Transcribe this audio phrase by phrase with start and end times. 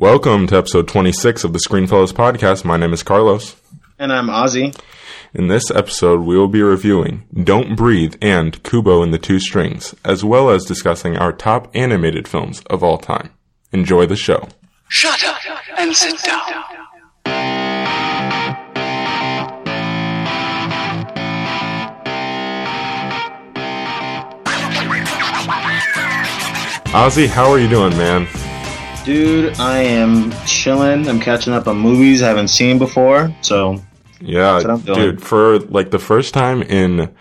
[0.00, 2.64] Welcome to episode 26 of the Screenfellows podcast.
[2.64, 3.60] My name is Carlos.
[3.98, 4.74] And I'm Ozzy.
[5.34, 9.94] In this episode, we will be reviewing Don't Breathe and Kubo and the Two Strings,
[10.02, 13.28] as well as discussing our top animated films of all time.
[13.72, 14.48] Enjoy the show.
[14.88, 15.36] Shut up
[15.76, 16.46] and sit down.
[26.86, 28.26] Ozzy, how are you doing, man?
[29.10, 31.08] Dude, I am chilling.
[31.08, 33.34] I'm catching up on movies I haven't seen before.
[33.40, 33.82] So,
[34.20, 34.98] Yeah, what I'm doing.
[35.00, 37.12] dude, for like the first time in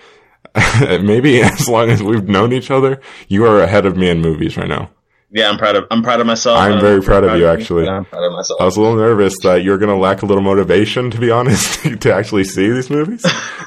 [1.01, 4.55] maybe as long as we've known each other, you are ahead of me in movies
[4.55, 4.91] right now.
[5.31, 6.59] yeah, I'm proud of I'm proud of myself.
[6.59, 7.87] I'm very if proud of you, actually.
[7.87, 8.61] I'm proud of myself.
[8.61, 11.31] I was a little nervous that you're going to lack a little motivation, to be
[11.31, 13.25] honest, to actually see these movies.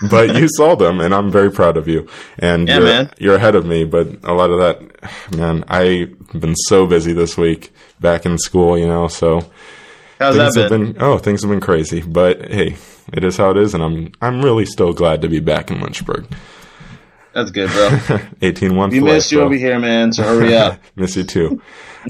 [0.08, 2.06] But you saw them, and I'm very proud of you.
[2.38, 3.10] And Yeah, you're, man.
[3.18, 7.36] you're ahead of me, but a lot of that, man, I've been so busy this
[7.36, 9.40] week back in school, you know, so
[10.18, 10.92] How's things that have been?
[10.92, 12.02] been, oh, things have been crazy.
[12.02, 12.76] But hey,
[13.12, 15.80] it is how it is, and I'm, I'm really still glad to be back in
[15.80, 16.26] Lynchburg.
[17.34, 18.18] That's good, bro.
[18.42, 19.46] 18 1 we for missed you bro.
[19.46, 20.12] over here, man.
[20.12, 20.78] So hurry up.
[20.96, 21.62] Miss you too.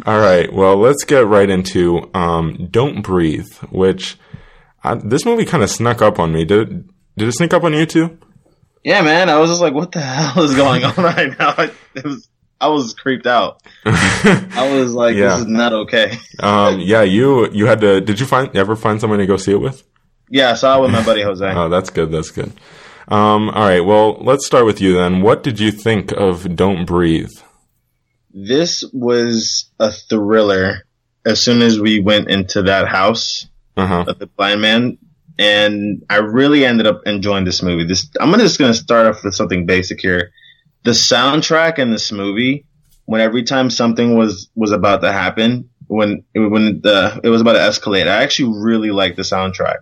[0.05, 0.53] All right.
[0.53, 4.19] Well, let's get right into um, "Don't Breathe," which
[4.83, 6.45] I, this movie kind of snuck up on me.
[6.45, 6.85] Did it,
[7.17, 8.19] did it sneak up on you too?
[8.85, 9.29] yeah, man.
[9.31, 11.55] I was just like, what the hell is going on right now?
[11.95, 12.29] It was,
[12.63, 13.61] I was creeped out.
[13.85, 15.31] I was like, Yeah.
[15.31, 16.17] this is not okay.
[16.41, 18.01] um, yeah, you you had to.
[18.01, 19.83] Did you find ever find someone to go see it with?
[20.31, 21.45] Yeah, I saw it with my buddy Jose.
[21.55, 22.11] Oh, that's good.
[22.11, 22.53] That's good.
[23.09, 23.81] Um, all right.
[23.85, 25.21] Well, let's start with you then.
[25.23, 27.29] What did you think of "Don't Breathe"?
[28.35, 30.87] this was a thriller
[31.27, 34.05] as soon as we went into that house Uh huh.
[34.09, 34.97] of the blind man
[35.39, 39.23] and i really ended up enjoying this movie this i'm just going to start off
[39.25, 40.31] with something basic here
[40.85, 42.65] the soundtrack in this movie
[43.05, 47.53] when every time something was was about to happen when when the it was about
[47.53, 49.79] to escalate i actually really liked the soundtrack.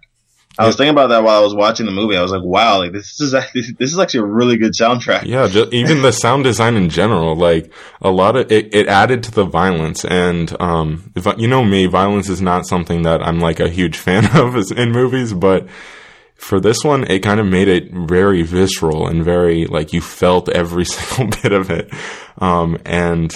[0.58, 2.16] I was thinking about that while i was watching the movie.
[2.16, 5.24] I was like wow like this is actually, this is actually a really good soundtrack.
[5.24, 7.72] Yeah, just, even the sound design in general, like
[8.02, 10.04] a lot of it, it added to the violence.
[10.04, 13.96] And um, if you know me, violence is not something that I'm like a huge
[14.04, 15.66] fan of in movies, but
[16.40, 20.48] for this one, it kind of made it very visceral and very like you felt
[20.48, 21.90] every single bit of it.
[22.38, 23.30] Um, and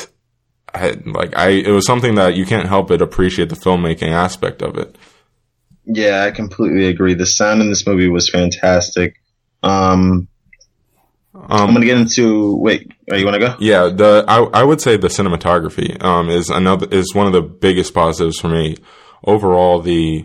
[0.74, 4.62] I, like I, it was something that you can't help but appreciate the filmmaking aspect
[4.62, 4.96] of it.
[5.84, 7.14] Yeah, I completely agree.
[7.14, 9.16] The sound in this movie was fantastic.
[9.62, 10.28] Um,
[11.34, 12.56] I'm Um, gonna get into.
[12.56, 13.56] Wait, oh, you want to go?
[13.58, 17.42] Yeah, the I I would say the cinematography um is another is one of the
[17.42, 18.76] biggest positives for me.
[19.26, 20.24] Overall, the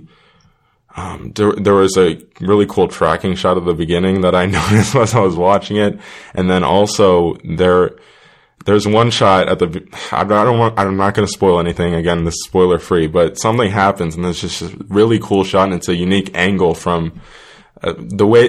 [1.00, 4.96] um there there was a really cool tracking shot at the beginning that I noticed
[4.96, 6.00] as I was watching it,
[6.34, 7.92] and then also there
[8.66, 11.94] there's one shot at the I don't want I'm not going to spoil anything.
[11.96, 12.26] Again.
[12.26, 15.76] This is spoiler free, but something happens and there's just a really cool shot and
[15.76, 17.22] it's a unique angle from
[17.82, 18.48] uh, the way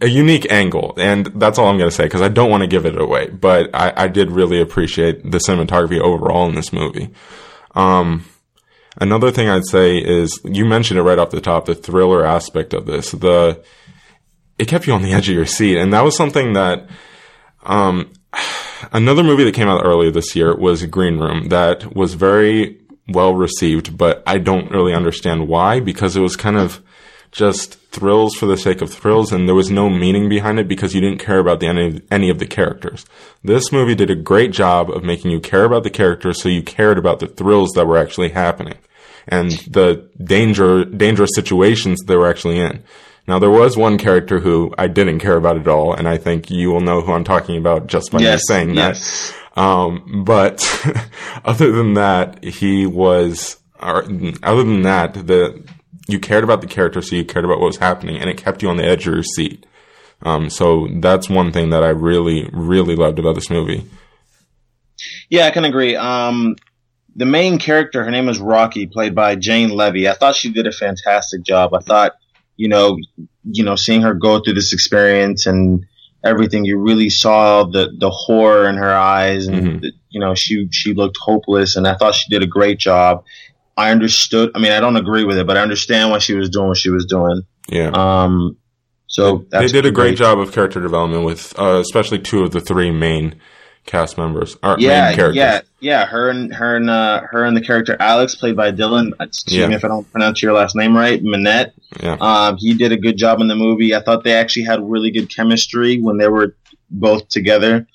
[0.00, 0.94] a unique angle.
[0.96, 3.28] And that's all i'm going to say because i don't want to give it away
[3.28, 7.10] but I, I did really appreciate the cinematography overall in this movie.
[7.74, 8.24] Um,
[8.98, 12.74] another thing i'd say is you mentioned it right off the top the thriller aspect
[12.74, 13.12] of this.
[13.12, 13.62] The
[14.58, 16.86] it kept you on the edge of your seat and that was something that
[17.64, 18.12] um,
[18.92, 23.34] another movie that came out earlier this year was green room that was very well
[23.34, 26.82] received but i don't really understand why because it was kind of
[27.32, 30.94] just thrills for the sake of thrills and there was no meaning behind it because
[30.94, 33.04] you didn't care about the any, any of the characters.
[33.42, 36.62] This movie did a great job of making you care about the characters so you
[36.62, 38.76] cared about the thrills that were actually happening
[39.26, 42.84] and the danger dangerous situations they were actually in.
[43.26, 46.50] Now there was one character who I didn't care about at all and I think
[46.50, 49.32] you will know who I'm talking about just by me Yes, saying yes.
[49.32, 49.60] that.
[49.62, 50.64] Um, but
[51.44, 54.04] other than that, he was, or,
[54.42, 55.62] other than that, the,
[56.08, 58.62] you cared about the character, so you cared about what was happening, and it kept
[58.62, 59.66] you on the edge of your seat.
[60.22, 63.84] Um, so that's one thing that I really, really loved about this movie.
[65.30, 65.96] Yeah, I can agree.
[65.96, 66.56] Um,
[67.16, 70.08] the main character, her name is Rocky, played by Jane Levy.
[70.08, 71.74] I thought she did a fantastic job.
[71.74, 72.12] I thought,
[72.56, 72.98] you know,
[73.44, 75.84] you know, seeing her go through this experience and
[76.24, 79.80] everything, you really saw the the horror in her eyes, and Mhm.
[79.80, 83.24] the- you know, she she looked hopeless, and I thought she did a great job.
[83.76, 84.50] I understood.
[84.54, 86.76] I mean, I don't agree with it, but I understand why she was doing what
[86.76, 87.42] she was doing.
[87.68, 87.90] Yeah.
[87.94, 88.56] Um,
[89.06, 92.60] so they did a great job of character development with, uh, especially two of the
[92.60, 93.40] three main
[93.84, 95.36] cast members, or Yeah, main characters.
[95.36, 96.06] yeah, yeah.
[96.06, 99.12] Her and her and uh, her and the character Alex, played by Dylan.
[99.20, 99.66] Excuse Yeah.
[99.68, 101.22] me if I don't pronounce your last name right.
[101.22, 101.72] Minnette.
[102.02, 102.16] Yeah.
[102.20, 103.94] Um, he did a good job in the movie.
[103.94, 106.54] I thought they actually had really good chemistry when they were
[106.90, 107.86] both together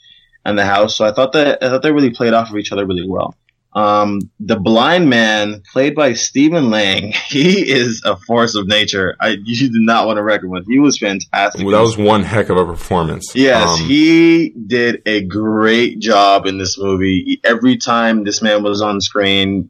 [0.45, 0.95] in the house.
[0.97, 3.35] So I thought that I thought they really played off of each other really well.
[3.73, 9.15] Um, the blind man, played by Stephen Lang, he is a force of nature.
[9.21, 10.65] I you do not want to with.
[10.67, 11.63] He was fantastic.
[11.65, 13.35] Well, that was one heck of a performance.
[13.35, 17.39] Yes, Um, he did a great job in this movie.
[17.43, 19.69] Every time this man was on screen,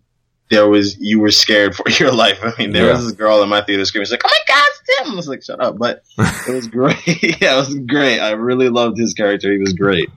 [0.49, 2.39] there was you were scared for your life.
[2.41, 2.93] I mean, there Yeah.
[2.93, 5.15] was this girl in my theater screaming, she's like, "Oh my God, it's him!" I
[5.17, 6.03] was like, "Shut up!" But
[6.47, 7.41] it was great.
[7.41, 8.19] yeah, it was great.
[8.21, 9.51] I really loved his character.
[9.51, 10.09] He was great.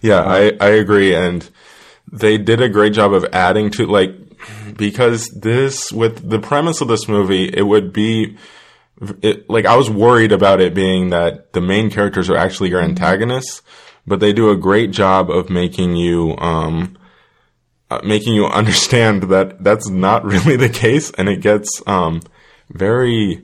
[0.00, 1.14] Yeah, I, I agree.
[1.14, 1.46] And
[2.10, 4.14] they did a great job of adding to, like,
[4.76, 8.36] because this, with the premise of this movie, it would be,
[9.22, 12.80] it, like, I was worried about it being that the main characters are actually your
[12.80, 13.62] antagonists,
[14.06, 16.96] but they do a great job of making you, um,
[17.90, 22.20] uh, making you understand that that's not really the case, and it gets, um,
[22.70, 23.42] very,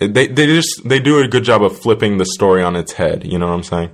[0.00, 3.24] they, they just, they do a good job of flipping the story on its head,
[3.24, 3.90] you know what I'm saying?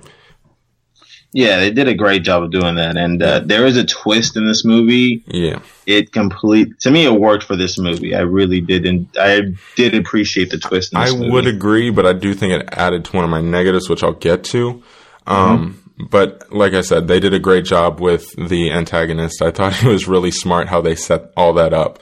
[1.33, 2.95] Yeah, they did a great job of doing that.
[2.95, 5.23] And uh, there is a twist in this movie.
[5.27, 5.59] Yeah.
[5.87, 7.05] It complete to me.
[7.05, 8.15] It worked for this movie.
[8.15, 9.41] I really did, and I
[9.75, 10.93] did appreciate the twist.
[10.93, 11.29] In I movie.
[11.31, 14.13] would agree, but I do think it added to one of my negatives, which I'll
[14.13, 14.81] get to.
[15.27, 19.41] Um, But like I said, they did a great job with the antagonist.
[19.41, 21.99] I thought it was really smart how they set all that up.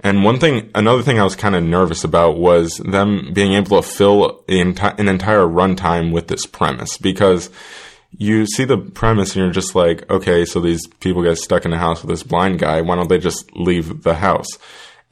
[0.00, 3.80] And one thing, another thing I was kind of nervous about was them being able
[3.80, 7.50] to fill enti- an entire runtime with this premise because
[8.16, 11.72] you see the premise and you're just like, okay, so these people get stuck in
[11.72, 12.80] a house with this blind guy.
[12.80, 14.58] Why don't they just leave the house?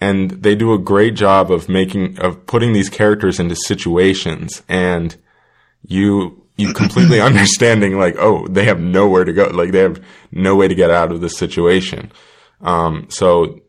[0.01, 5.17] And they do a great job of making, of putting these characters into situations and
[5.83, 9.45] you, you completely understanding like, oh, they have nowhere to go.
[9.45, 12.13] Like they have no way to get out of this situation.
[12.61, 13.61] Um, so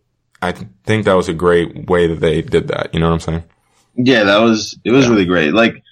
[0.42, 2.94] I th- think that was a great way that they did that.
[2.94, 3.44] You know what I'm saying?
[3.96, 5.54] Yeah, that was it was really great.
[5.54, 5.84] Like,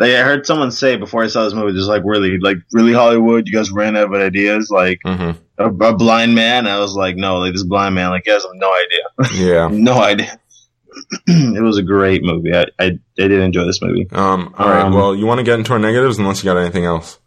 [0.00, 2.92] like I heard someone say before I saw this movie, just like really, like really
[2.92, 3.46] Hollywood.
[3.46, 6.66] You guys ran out of ideas, like hmm a, a blind man.
[6.66, 9.68] I was like, no, like this blind man, like he has no idea, Yeah.
[9.72, 10.40] no idea.
[11.26, 12.54] it was a great movie.
[12.54, 14.08] I, I I did enjoy this movie.
[14.10, 14.82] Um, all right.
[14.82, 17.18] Um, well, you want to get into our negatives unless you got anything else.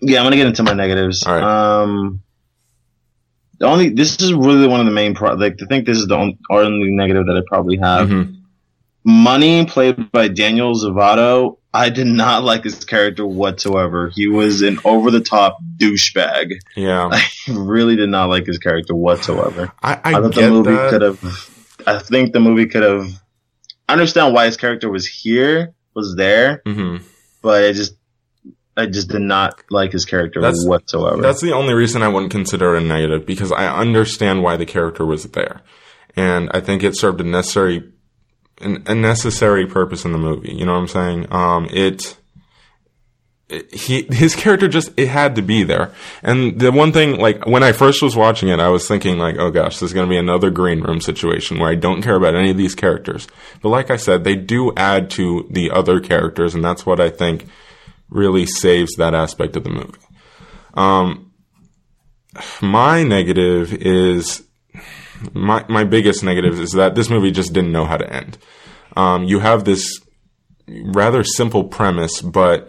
[0.00, 1.24] Yeah, I'm gonna get into my negatives.
[1.26, 1.42] All right.
[1.82, 2.22] Um,
[3.58, 5.34] the only this is really one of the main pro.
[5.34, 8.08] Like, I think this is the only, only negative that I probably have.
[8.08, 8.41] Mhm.
[9.04, 14.10] Money, played by Daniel Zovatto, I did not like his character whatsoever.
[14.14, 16.52] He was an over the top douchebag.
[16.76, 17.08] Yeah.
[17.12, 19.72] I really did not like his character whatsoever.
[19.82, 20.90] I, I, I, thought get the movie that.
[20.90, 21.50] could have.
[21.86, 23.06] I think the movie could have.
[23.88, 26.98] I understand why his character was here, was there, hmm
[27.42, 27.94] but I just,
[28.76, 31.20] I just did not like his character That's- whatsoever.
[31.20, 34.64] That's the only reason I wouldn't consider it a negative because I understand why the
[34.64, 35.62] character was there,
[36.14, 37.82] and I think it served a necessary,
[38.62, 40.52] an, a necessary purpose in the movie.
[40.54, 41.32] You know what I'm saying?
[41.32, 42.16] Um, it.
[43.70, 45.92] He his character just it had to be there,
[46.22, 49.36] and the one thing like when I first was watching it, I was thinking like,
[49.38, 52.34] oh gosh, this is gonna be another green room situation where I don't care about
[52.34, 53.28] any of these characters.
[53.60, 57.10] But like I said, they do add to the other characters, and that's what I
[57.10, 57.44] think
[58.08, 59.98] really saves that aspect of the movie.
[60.72, 61.32] Um,
[62.62, 64.42] my negative is
[65.32, 68.38] my my biggest negative is that this movie just didn't know how to end.
[68.96, 70.00] Um, you have this
[70.66, 72.68] rather simple premise, but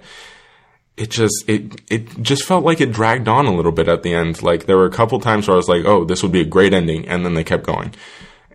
[0.97, 4.13] it just it it just felt like it dragged on a little bit at the
[4.13, 4.41] end.
[4.43, 6.45] Like there were a couple times where I was like, "Oh, this would be a
[6.45, 7.93] great ending," and then they kept going,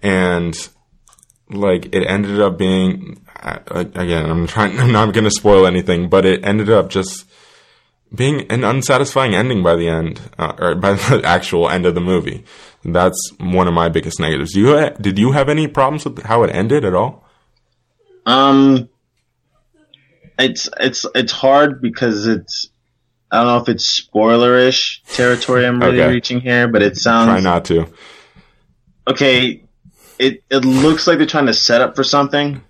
[0.02, 0.56] and
[1.50, 4.30] like it ended up being again.
[4.30, 4.78] I'm trying.
[4.80, 7.24] I'm not going to spoil anything, but it ended up just
[8.14, 12.00] being an unsatisfying ending by the end, uh, or by the actual end of the
[12.00, 12.44] movie.
[12.92, 14.52] That's one of my biggest negatives.
[14.54, 17.24] Do you did you have any problems with how it ended at all?
[18.26, 18.88] Um,
[20.38, 22.68] it's it's it's hard because it's
[23.30, 26.12] I don't know if it's spoilerish territory I'm really Okay.
[26.12, 27.86] reaching here, but it sounds Try not to.
[29.06, 29.62] okay.
[30.18, 32.60] It it looks like they're trying to set up for something.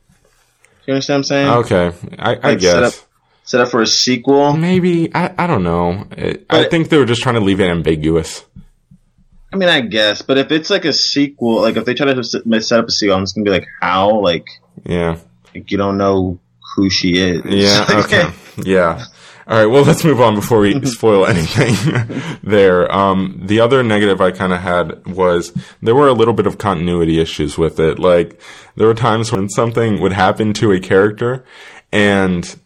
[0.87, 1.49] You understand what I'm saying?
[1.91, 3.05] Okay, I, I Like, set guess
[3.45, 4.53] Set up for a sequel.
[4.55, 6.07] maybe I, I don't know.
[6.11, 8.45] It, I think they were just trying to leave it ambiguous.
[9.53, 12.23] I mean, I guess, but if it's like a sequel, like if they try to
[12.25, 14.21] set set up a sequel, I'm just gonna be like, how?
[14.21, 14.47] Like,
[14.85, 15.19] Yeah,
[15.55, 16.39] like you don't know
[16.77, 17.43] who she is.
[17.47, 18.31] yeah, okay,
[18.63, 19.05] yeah.
[19.47, 21.75] All right, well, let's move on before we spoil anything
[22.43, 22.95] there.
[22.95, 26.59] Um, the other negative I kind of had was there were a little bit of
[26.59, 27.99] continuity issues with it.
[27.99, 28.39] Like,
[28.77, 31.47] there were times when something would happen to a character
[31.91, 32.57] and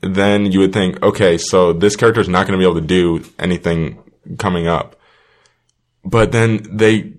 [0.00, 2.86] then you would think, okay, so this character is not going to be able to
[2.86, 4.02] do anything
[4.36, 4.96] coming up.
[6.04, 7.12] But then they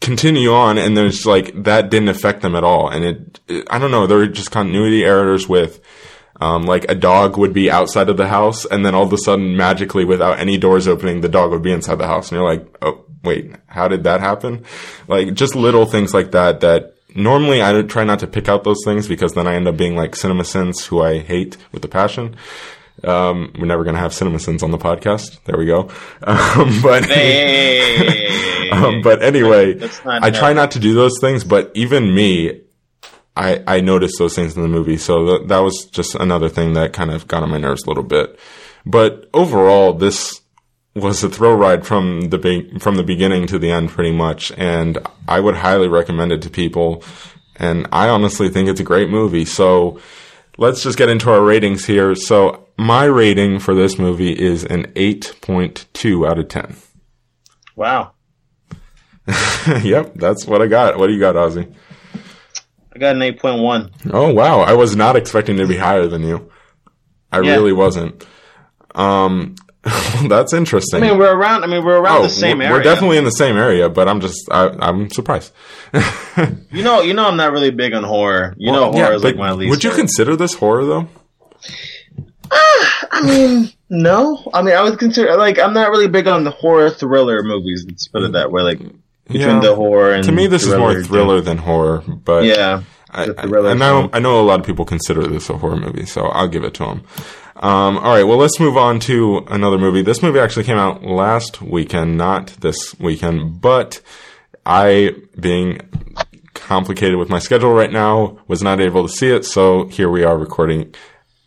[0.00, 2.88] continue on and there's like, that didn't affect them at all.
[2.88, 5.80] And it, it I don't know, there were just continuity errors with,
[6.40, 9.18] Um, like a dog would be outside of the house, and then all of a
[9.18, 12.50] sudden, magically, without any doors opening, the dog would be inside the house, and you're
[12.52, 14.64] like, "Oh, wait, how did that happen?"
[15.06, 16.58] Like just little things like that.
[16.58, 19.76] That normally I try not to pick out those things because then I end up
[19.76, 22.34] being like CinemaSins, who I hate with a passion.
[23.04, 25.42] Um, we're never gonna have CinemaSins on the podcast.
[25.44, 25.90] There we go.
[26.22, 28.68] Um, but Hey.
[28.72, 32.62] um, but anyway, I try not to do those things, but even me,
[33.36, 34.96] I, I noticed those things in the movie.
[34.96, 37.88] So th- that was just another thing that kind of got on my nerves a
[37.88, 38.38] little bit.
[38.84, 40.40] But overall, this
[40.94, 44.52] was a thrill ride from the be- from the beginning to the end, pretty much.
[44.56, 47.02] And I would highly recommend it to people.
[47.56, 49.44] And I honestly think it's a great movie.
[49.44, 50.00] So
[50.62, 52.14] let's just get into our ratings here.
[52.14, 56.76] So my rating for this movie is an 8.2 out of 10.
[57.76, 58.12] wow.
[59.82, 60.98] yep, that's what I got.
[60.98, 61.72] What do you got, Ozzy?
[62.94, 63.92] I got an eight point one.
[64.12, 66.50] Oh wow, I was not expecting to be higher than you.
[67.30, 67.52] I Yeah.
[67.52, 68.26] really wasn't.
[68.96, 69.54] Um,
[70.28, 71.02] that's interesting.
[71.02, 71.64] I mean, we're around.
[71.64, 72.76] I mean, we're around oh, the same we're, area.
[72.76, 75.52] we're definitely in the same area, but I'm just I, I'm surprised.
[76.70, 78.54] You know, you know, I'm not really big on horror.
[78.56, 79.68] You know, horror is like my least.
[79.68, 80.04] Would you favorite.
[80.04, 81.08] consider this horror though?
[82.50, 84.50] Ah, I mean, no.
[84.54, 87.84] I mean, I would consider like I'm not really big on the horror thriller movies.
[87.86, 88.62] Let's put it that way.
[88.62, 89.60] Like between Yeah.
[89.60, 93.26] the horror and To me, this is more thriller, thriller than horror, but Yeah, I,
[93.26, 94.10] the I, and I know.
[94.12, 96.74] I know a lot of people consider this a horror movie, so I'll give it
[96.74, 97.04] to them.
[97.56, 100.02] Um, all right, well, let's move on to another movie.
[100.02, 104.00] This movie actually came out last weekend, not this weekend, but
[104.64, 105.80] I, being
[106.54, 110.24] complicated with my schedule right now, was not able to see it, so here we
[110.24, 110.94] are recording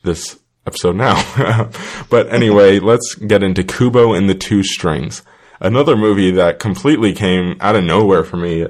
[0.03, 1.15] this episode now.
[2.09, 5.23] but anyway, let's get into Kubo and the Two Strings.
[5.59, 8.65] Another movie that completely came out of nowhere for me.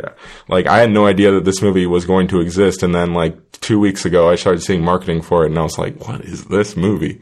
[0.48, 2.84] Like, I had no idea that this movie was going to exist.
[2.84, 5.77] And then, like, two weeks ago, I started seeing marketing for it and I was
[5.77, 7.22] like, what is this movie?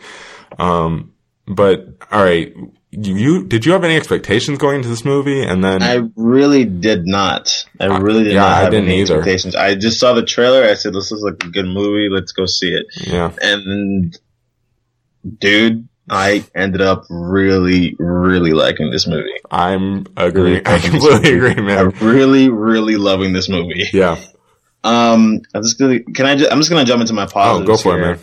[0.60, 1.14] Um,
[1.48, 2.54] but, alright.
[2.96, 5.42] You, you, did you have any expectations going into this movie?
[5.42, 7.66] And then, I really did not.
[7.80, 9.16] I really did yeah, not I have didn't any either.
[9.16, 9.56] expectations.
[9.56, 10.64] I just saw the trailer.
[10.64, 12.08] I said, "This looks like a good movie.
[12.12, 13.32] Let's go see it." yeah.
[13.42, 14.16] And
[15.40, 19.34] dude, I ended up really, really liking this movie.
[19.50, 20.62] I'm agreeing.
[20.64, 21.90] Really I completely agree, I'm man.
[22.02, 23.86] really, really loving this movie.
[23.94, 24.20] Yeah.
[24.84, 26.00] Um, I'm just gonna.
[26.02, 26.36] Can I?
[26.36, 27.68] Just, I'm just gonna jump into my Oh, positives.
[27.68, 28.20] go for it, man.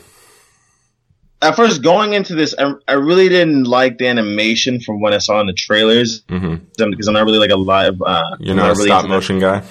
[1.43, 5.19] At first, going into this, I, I really didn't like the animation from what I
[5.19, 8.03] saw in the trailers because I'm not really like a live.
[8.03, 9.63] Uh, You're I'm not a stop motion guy?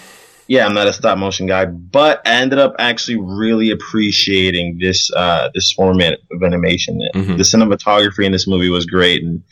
[0.49, 5.11] Yeah, I'm not a stop motion guy, but I ended up actually really appreciating this
[5.13, 6.99] uh, this format of animation.
[7.13, 7.37] Mhm.
[7.37, 9.43] The cinematography in this movie was great and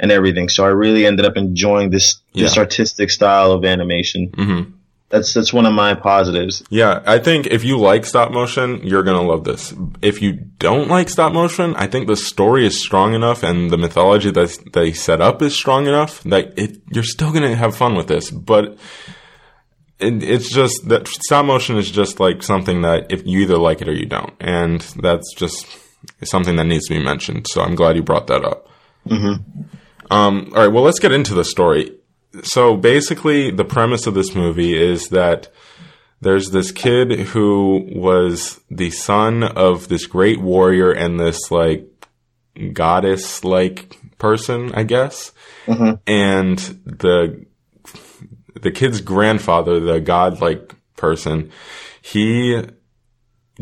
[0.00, 0.48] and everything.
[0.48, 4.30] So I really ended up enjoying this this artistic style of animation.
[4.34, 4.62] hmm
[5.10, 6.62] That's that's one of my positives.
[6.70, 9.74] Yeah, I think if you like stop motion, you're gonna love this.
[10.00, 13.76] If you don't like stop motion, I think the story is strong enough and the
[13.76, 17.94] mythology that they set up is strong enough that it, you're still gonna have fun
[17.94, 18.30] with this.
[18.30, 18.64] But
[20.00, 23.80] it, it's just that stop motion is just like something that if you either like
[23.82, 25.66] it or you don't, and that's just
[26.24, 27.46] something that needs to be mentioned.
[27.48, 28.68] So I'm glad you brought that up.
[29.08, 29.62] Mm-hmm.
[30.10, 31.92] Um, all right, well, let's get into the story.
[32.42, 35.48] So basically, the premise of this movie is that
[36.20, 41.86] there's this kid who was the son of this great warrior and this like
[42.72, 45.32] goddess like person, I guess.
[45.66, 45.98] Mhm.
[46.06, 47.46] And the
[48.54, 51.50] the kid's grandfather, the god-like person,
[52.02, 52.62] he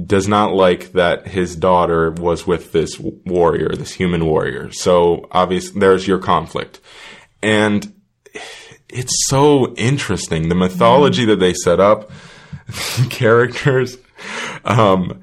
[0.07, 4.71] does not like that his daughter was with this warrior, this human warrior.
[4.73, 6.80] So obviously there's your conflict.
[7.42, 7.92] And
[8.88, 10.49] it's so interesting.
[10.49, 12.11] The mythology that they set up,
[12.66, 13.99] the characters,
[14.64, 15.23] um,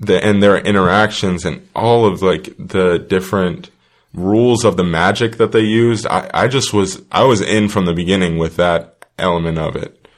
[0.00, 3.70] the, and their interactions and all of like the different
[4.14, 6.06] rules of the magic that they used.
[6.06, 10.08] I, I just was, I was in from the beginning with that element of it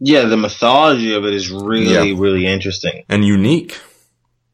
[0.00, 2.20] Yeah, the mythology of it is really Yeah.
[2.20, 3.04] really interesting.
[3.08, 3.78] and unique.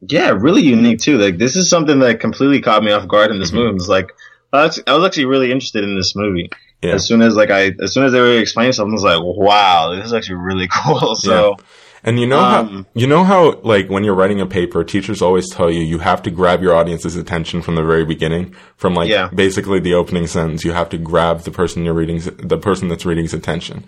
[0.08, 1.18] Yeah, really unique too.
[1.18, 3.54] Like this is something that completely caught me off guard in this Mhm.
[3.54, 3.76] movie.
[3.76, 4.08] It's like
[4.52, 6.50] I was, I was actually really interested in this movie.
[6.82, 6.94] Yeah.
[6.94, 9.22] As soon as like I, as soon as they were explaining something, I was like,
[9.22, 11.14] wow, this is actually really cool.
[11.16, 11.56] So
[12.04, 15.22] And you know how Um, you know how like when you're writing a paper, teachers
[15.22, 18.94] always tell you you have to grab your audience's attention from the very beginning, from
[18.94, 19.28] like Yeah.
[19.34, 20.64] basically the opening sentence.
[20.64, 23.84] You have to grab the person you're reading, the person that's reading's attention.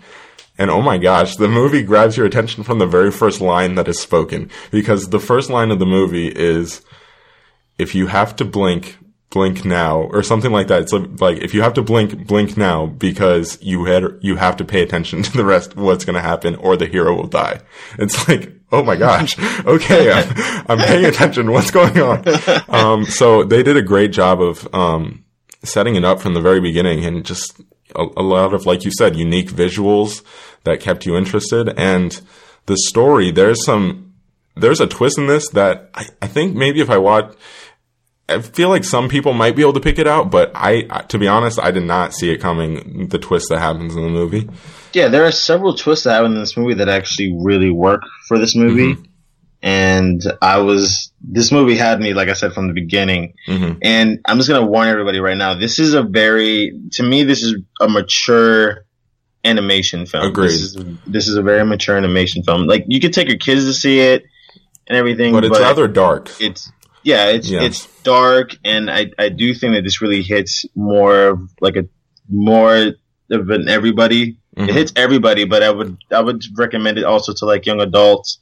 [0.57, 3.89] And oh my gosh, the movie grabs your attention from the very first line that
[3.89, 6.81] is spoken because the first line of the movie is
[7.77, 8.97] if you have to blink,
[9.35, 10.83] blink now or something like that.
[10.83, 14.55] It's like, like if you have to blink, blink now because you had you have
[14.57, 17.27] to pay attention to the rest of what's going to happen or the hero will
[17.27, 17.59] die.
[17.99, 21.51] It's like, oh my gosh, okay, I'm, I'm paying attention.
[21.51, 22.23] What's going on?
[22.69, 25.23] Um, so they did a great job of um,
[25.63, 27.59] setting it up from the very beginning and just
[27.95, 30.23] a, a lot of, like you said, unique visuals
[30.63, 32.21] that kept you interested and
[32.65, 33.31] the story.
[33.31, 34.13] There's some
[34.55, 37.35] there's a twist in this that I, I think maybe if I watch
[38.27, 41.19] I feel like some people might be able to pick it out, but I, to
[41.19, 43.07] be honest, I did not see it coming.
[43.09, 44.49] The twist that happens in the movie.
[44.93, 48.39] Yeah, there are several twists that happen in this movie that actually really work for
[48.39, 48.95] this movie.
[48.95, 49.03] Mm-hmm.
[49.61, 53.33] And I was, this movie had me, like I said, from the beginning.
[53.47, 53.79] Mhm.
[53.81, 55.55] And I'm just going to warn everybody right now.
[55.55, 58.85] This is a very, to me, this is a mature
[59.43, 60.27] animation film.
[60.27, 60.49] Agreed.
[60.49, 62.65] This is, this is a very mature animation film.
[62.65, 64.23] Like, you could take your kids to see it
[64.87, 65.33] and everything.
[65.33, 66.29] But it's rather dark.
[66.39, 66.71] it's
[67.05, 67.63] yeah, it's Yes.
[67.63, 71.85] it's dark, and I I do think that this really hits more of like a
[72.29, 72.75] more
[73.31, 74.37] of an everybody.
[74.57, 74.69] Mhm.
[74.69, 78.39] It hits everybody, but I would I would recommend it also to like young adults,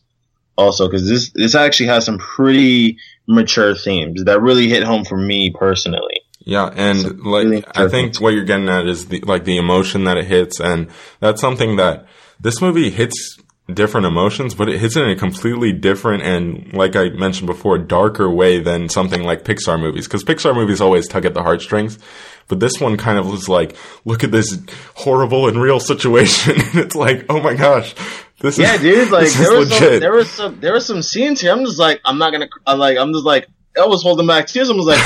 [0.58, 5.18] also because this this actually has some pretty mature themes that really hit home for
[5.18, 6.22] me personally.
[6.46, 9.58] Yeah, and So, like really I think what you're getting at is the like the
[9.58, 10.88] emotion that it hits, and
[11.20, 12.06] that's something that
[12.40, 13.38] this movie hits
[13.76, 17.78] different emotions, but it hits it in a completely different and, like I mentioned before,
[17.78, 20.08] darker way than something like Pixar movies.
[20.08, 22.00] Because Pixar movies always tug at the heartstrings,
[22.48, 23.76] but this one kind of was like,
[24.06, 24.58] look at this
[24.96, 27.96] horrible and real situation, and it's like, oh my gosh,
[28.40, 29.10] this is Yeah, is dude.
[29.12, 31.52] Like there was some, there was some there were some scenes here.
[31.52, 33.48] I'm just like I'm not gonna I'm like I'm just like
[33.82, 34.70] I was holding back tears.
[34.70, 35.00] I was like,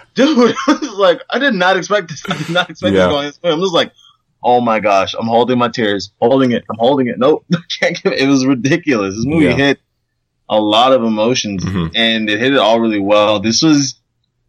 [0.14, 2.22] dude, I was like I did not expect this.
[2.28, 3.06] I did not expect Yeah.
[3.06, 3.52] this going this way.
[3.52, 3.92] I'm just like,
[4.42, 7.18] oh my gosh, I'm holding my tears, holding it, I'm holding it.
[7.18, 7.44] Nope,
[7.80, 8.20] can't give it.
[8.20, 9.14] It was ridiculous.
[9.14, 9.54] This movie Yeah.
[9.56, 9.80] hit
[10.48, 11.92] a lot of emotions Mhm.
[11.94, 13.40] and it hit it all really well.
[13.40, 13.94] This was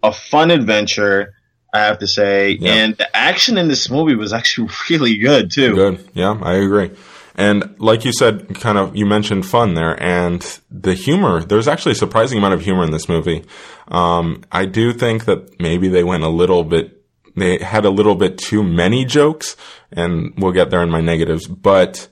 [0.02, 1.34] a fun adventure.
[1.74, 2.74] I have to say, Yeah.
[2.74, 5.74] and the action in this movie was actually really good too.
[5.76, 6.08] Good.
[6.14, 6.92] Yeah, I agree.
[7.36, 11.44] And like you said, kind of, you mentioned fun there and the humor.
[11.44, 13.44] There's actually a surprising amount of humor in this movie.
[13.88, 17.02] Um, I do think that maybe they went a little bit,
[17.36, 19.56] they had a little bit too many jokes
[19.92, 22.08] and we'll get there in my negatives, but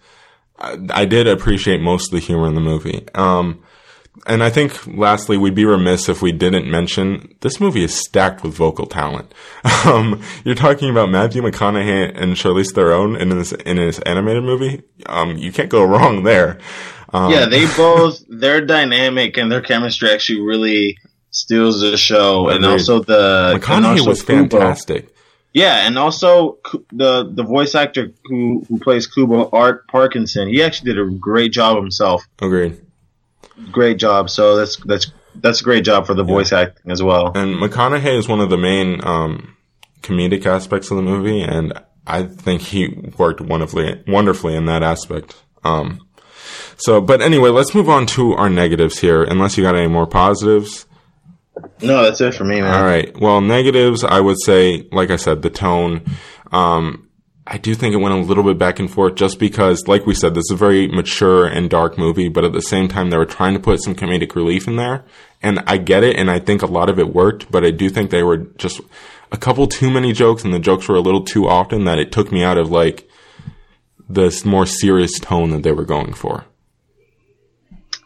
[0.57, 3.05] I, I did appreciate most of the humor in the movie.
[3.15, 3.63] Um,
[4.27, 8.43] and I think lastly, we'd be remiss if we didn't mention this movie is stacked
[8.43, 9.33] with vocal talent.
[9.83, 14.83] Um, you're talking about Matthew McConaughey and Charlize Theron in this in his animated movie.
[15.07, 16.59] Um, you can't go wrong there.
[17.11, 20.99] Um, yeah, they both their dynamic and their chemistry actually really
[21.31, 25.09] steals the show, and also the McConaughey also was fantastic.
[25.53, 26.59] Yeah, and also
[26.91, 31.51] the the voice actor who who plays Kubo Art Parkinson, he actually did a great
[31.51, 32.25] job himself.
[32.41, 32.81] Agreed.
[33.71, 34.29] Great job.
[34.29, 37.31] So that's that's that's a great job for the voice acting as well.
[37.35, 39.57] And McConaughey is one of the main um,
[40.01, 41.73] comedic aspects of the movie, and
[42.07, 45.35] I think he worked wonderfully, wonderfully in that aspect.
[45.63, 46.07] Um,
[46.77, 49.23] so, but anyway, let's move on to our negatives here.
[49.23, 50.85] Unless you got any more positives.
[51.81, 52.73] No, that's it for me, man.
[52.73, 53.17] All right.
[53.19, 56.03] Well, negatives, I would say, like I said, the tone.
[56.51, 57.09] Um,
[57.47, 60.13] I do think it went a little bit back and forth just because, like we
[60.13, 63.17] said, this is a very mature and dark movie, but at the same time, they
[63.17, 65.03] were trying to put some comedic relief in there.
[65.41, 67.89] And I get it, and I think a lot of it worked, but I do
[67.89, 68.79] think they were just
[69.31, 72.11] a couple too many jokes, and the jokes were a little too often that it
[72.11, 73.09] took me out of, like,
[74.07, 76.45] this more serious tone that they were going for.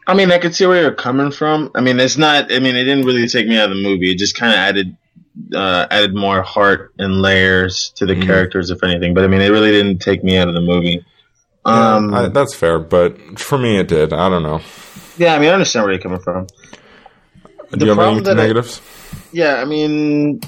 [0.08, 1.72] I mean, I could see where you're coming from.
[1.76, 2.52] I mean, it's not.
[2.54, 4.12] I mean, it didn't really take me out of the movie.
[4.12, 4.98] It just kind of added
[5.54, 8.26] uh, added more heart and layers to the Mhm.
[8.26, 9.14] characters, if anything.
[9.14, 11.04] But I mean, it really didn't take me out of the movie.
[11.66, 14.14] Um, I, that's fair, but for me, it did.
[14.14, 14.62] I don't know.
[15.18, 16.48] yeah, I mean, I understand where you're coming from.
[17.72, 18.82] Do you have any that I- negatives?
[19.34, 20.40] Yeah, I mean,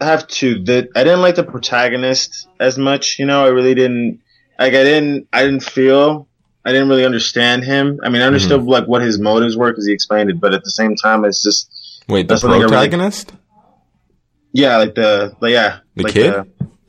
[0.00, 0.62] I have to.
[0.64, 3.18] The I didn't like the protagonist as much.
[3.18, 4.20] You know, I really didn't.
[4.58, 5.28] Like, I didn't.
[5.32, 6.26] I didn't feel.
[6.64, 8.00] I didn't really understand him.
[8.04, 10.62] I mean, I understood like what his motives were because he explained it, but at
[10.64, 11.70] the same time, it's just
[12.08, 13.32] Wait, the I really- protagonist?
[14.52, 16.34] yeah, like the, like, yeah, The like kid?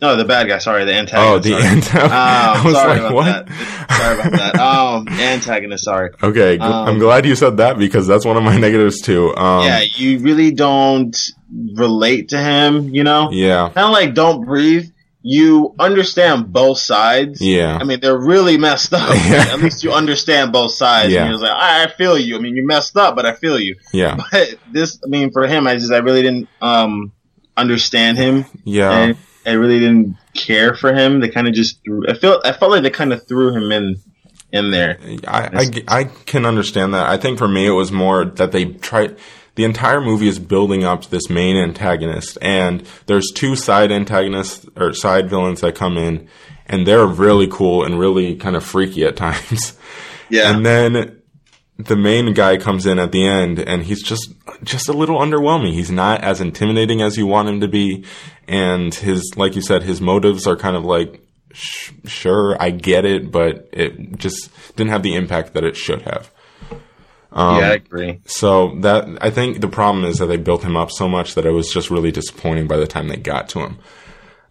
[0.02, 0.58] no, the bad guy.
[0.58, 1.30] Sorry, the antagonist.
[1.32, 1.96] Oh, the antagonist.
[2.14, 3.26] I Um, was sorry like, about what?
[3.48, 3.92] that.
[3.98, 4.56] Sorry about that.
[4.60, 5.84] Um, antagonist.
[5.86, 6.10] Sorry.
[6.24, 9.36] Okay, gl- Um, I'm glad you said that because that's one of my negatives too.
[9.38, 11.16] Um, yeah, you really don't
[11.76, 12.90] relate to him.
[12.90, 14.90] You know, yeah, kind of like Don't Breathe.
[15.24, 17.40] You understand both sides.
[17.42, 19.10] yeah, I mean, they're really messed up.
[19.16, 21.14] At least you understand both sides.
[21.14, 21.22] Yeah.
[21.22, 22.36] And you're like, I, I feel you.
[22.38, 23.76] I mean, you messed up, but I feel you.
[23.94, 27.12] yeah, But this, I mean, for him, I just, I really didn't um,
[27.56, 28.46] understand him.
[28.64, 28.92] yeah.
[28.92, 31.20] and I really didn't care for him.
[31.20, 32.08] They kind of just threw.
[32.08, 33.98] I felt, I felt like they kind of threw him in,
[34.52, 34.98] in there.
[35.28, 37.08] I, I, I can understand that.
[37.08, 39.18] I think for me, it was more that they tried.
[39.62, 44.66] The entire movie is building up to this main antagonist, and there's two side antagonists
[44.76, 46.28] or side villains that come in,
[46.66, 49.78] and they're really cool and really kind of freaky at times.
[50.30, 50.52] Yeah.
[50.52, 51.22] And then
[51.78, 55.74] the main guy comes in at the end and he's just just a little underwhelming.
[55.74, 58.04] He's not as intimidating as you want him to be
[58.48, 61.22] and his like you said his motives are kind of like
[61.54, 66.02] sh- sure I get it but it just didn't have the impact that it should
[66.02, 66.32] have.
[67.34, 68.20] Um, yeah, I agree.
[68.26, 71.46] So that I think the problem is that they built him up so much that
[71.46, 73.78] it was just really disappointing by the time they got to him.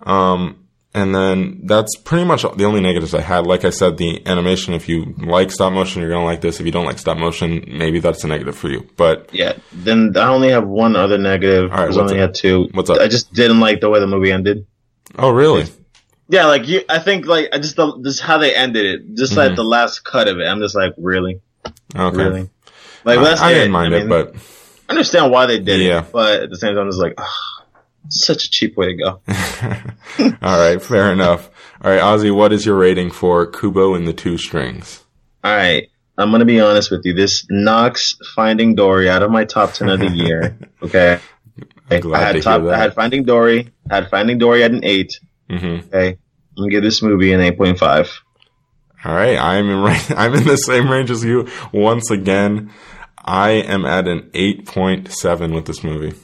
[0.03, 0.57] Um,
[0.93, 3.47] and then that's pretty much the only negatives I had.
[3.47, 6.59] Like I said, the animation, if you like stop motion, you're going to like this.
[6.59, 8.89] If you don't like stop motion, maybe that's a negative for you.
[8.97, 9.53] But Yeah.
[9.73, 11.71] Then I only have one other negative.
[11.71, 12.21] All right, I only up?
[12.21, 12.69] had two.
[12.73, 12.99] What's up?
[12.99, 14.67] I just didn't like the way the movie ended.
[15.19, 15.67] oh, really?
[16.29, 19.37] Yeah, like you, I think like I just the, just how they ended it, just
[19.37, 19.57] like Mhm.
[19.57, 20.45] the last cut of it.
[20.45, 21.41] I'm just like, really,
[21.97, 22.17] Okay.
[22.17, 22.49] really.
[23.05, 23.73] Like I, that's I didn't it.
[23.73, 24.35] mind I it, but
[24.89, 26.01] I understand why they did Yeah.
[26.01, 27.65] it, but at the same time, it's like, ah,
[28.09, 29.21] such a cheap way to go.
[30.43, 31.51] all right, fair enough.
[31.83, 35.05] All right, Ozzy, what is your rating for Kubo and the Two Strings?
[35.43, 37.15] All right, I'm gonna be honest with you.
[37.15, 40.59] This knocks Finding Dory out of my top ten of the year.
[40.83, 41.19] Okay,
[41.91, 42.95] I'm I had to top, I had.
[42.95, 45.19] Finding Dory, I had Finding Dory at an eight.
[45.49, 46.17] hmm Okay, I'm
[46.57, 48.11] gonna give this movie an eight point five.
[49.05, 49.79] All right, I'm in
[50.17, 52.71] I'm in the same range as you once again.
[53.23, 56.17] I am at an 8.7 with this movie.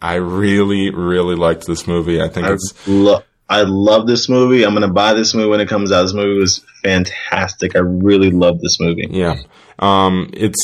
[0.00, 2.20] I really, really liked this movie.
[2.20, 3.24] I think I it's love.
[3.48, 4.64] I love this movie.
[4.64, 6.02] I'm gonna buy this movie when it comes out.
[6.02, 7.76] This movie was fantastic.
[7.76, 9.08] I really love this movie.
[9.10, 9.36] yeah,
[9.78, 10.58] um, it's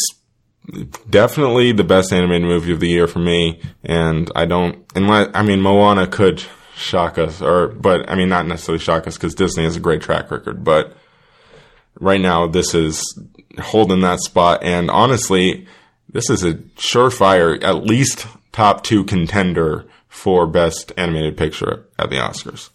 [1.08, 3.60] definitely the best animated movie of the year for me.
[3.84, 6.42] And I don't, unless I mean, Moana could
[6.74, 10.00] shock us, or but I mean, not necessarily shock us because Disney has a great
[10.00, 10.64] track record.
[10.64, 10.96] But
[12.00, 13.02] right now, this is
[13.60, 14.62] holding that spot.
[14.62, 15.66] And honestly,
[16.08, 22.16] this is a surefire, at least top two contender for best animated picture at the
[22.16, 22.70] Oscars.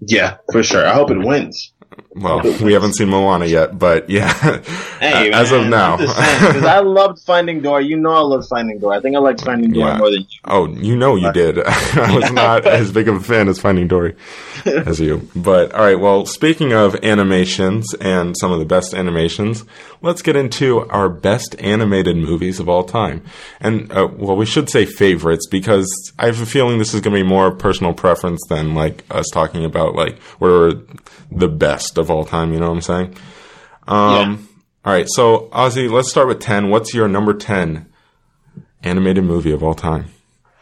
[0.00, 0.86] Yeah, for sure.
[0.86, 1.72] I hope it wins.
[2.14, 4.32] Well, we haven't seen Moana yet, but yeah,
[4.98, 5.96] Hey, as of now.
[5.98, 7.86] because I loved Finding Dory.
[7.86, 8.96] You know, I loved Finding Dory.
[8.96, 9.98] I think I liked Finding Dory Yeah.
[9.98, 10.26] more than you.
[10.44, 11.58] Oh, you know you did.
[11.66, 14.16] I was not as big of a fan as Finding Dory
[14.64, 15.28] as you.
[15.36, 19.64] But all right, well, speaking of animations and some of the best animations,
[20.02, 23.22] let's get into our best animated movies of all time.
[23.60, 27.14] And uh, well, we should say favorites because I have a feeling this is going
[27.14, 30.72] to be more personal preference than like us talking about like what are
[31.30, 32.52] the best of all time.
[32.52, 33.14] You know what I'm saying?
[33.86, 34.48] Um,
[34.84, 36.70] All right, so Ozzy, let's start with ten.
[36.70, 37.86] What's your number ten
[38.82, 40.06] animated movie of all time?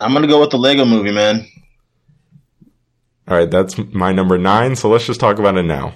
[0.00, 1.46] I'm gonna go with the Lego Movie, man.
[3.28, 4.76] All right, that's my number nine.
[4.76, 5.94] So let's just talk about it now.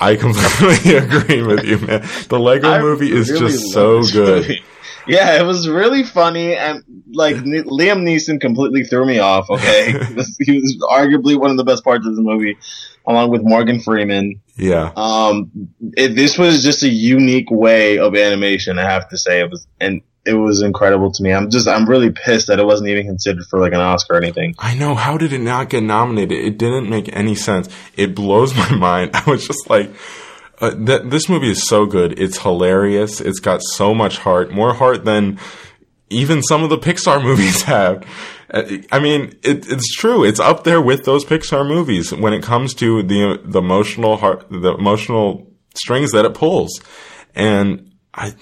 [0.00, 2.06] I completely agree with you, man.
[2.28, 4.42] The Lego I movie is really just so good.
[4.42, 4.62] movie.
[5.06, 9.50] Yeah, it was really funny, and like N- Liam Neeson completely threw me off.
[9.50, 9.92] Okay,
[10.40, 12.56] he was arguably one of the best parts of the movie,
[13.06, 14.40] along with Morgan Freeman.
[14.56, 15.50] Yeah, Um,
[15.96, 18.78] it, this was just a unique way of animation.
[18.78, 21.32] I have to say it was, and it was incredible to me.
[21.34, 24.16] I'm just, I'm really pissed that it wasn't even considered for like an Oscar or
[24.22, 24.54] anything.
[24.58, 24.94] I know.
[24.94, 26.38] How did it not get nominated?
[26.38, 27.68] It didn't make any sense.
[27.96, 29.10] It blows my mind.
[29.14, 29.90] I was just like,
[30.60, 32.18] uh, th- this movie is so good.
[32.18, 33.20] It's hilarious.
[33.20, 35.38] It's got so much heart, more heart than
[36.10, 38.06] even some of the Pixar movies have.
[38.50, 38.62] Uh,
[38.92, 40.24] I mean, it, it's true.
[40.24, 44.46] It's up there with those Pixar movies when it comes to the the emotional heart,
[44.50, 46.80] the emotional strings that it pulls.
[47.34, 48.34] And I,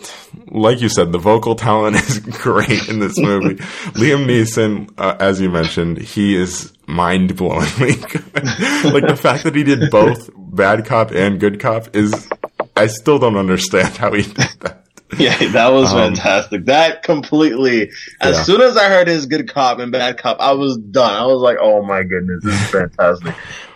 [0.49, 3.55] like you said, the vocal talent is great in this movie.
[3.95, 8.01] Liam Neeson, uh, as you mentioned, he is mind blowingly
[8.93, 12.29] like the fact that he did both bad cop and good cop is,
[12.77, 14.79] I still don't understand how he did that.
[15.19, 16.65] Yeah, that was Um, fantastic.
[16.65, 17.91] That completely.
[18.23, 18.43] As Yeah.
[18.45, 21.13] soon as I heard his good cop and bad cop, I was done.
[21.13, 23.35] I was like, "Oh my goodness, this is fantastic."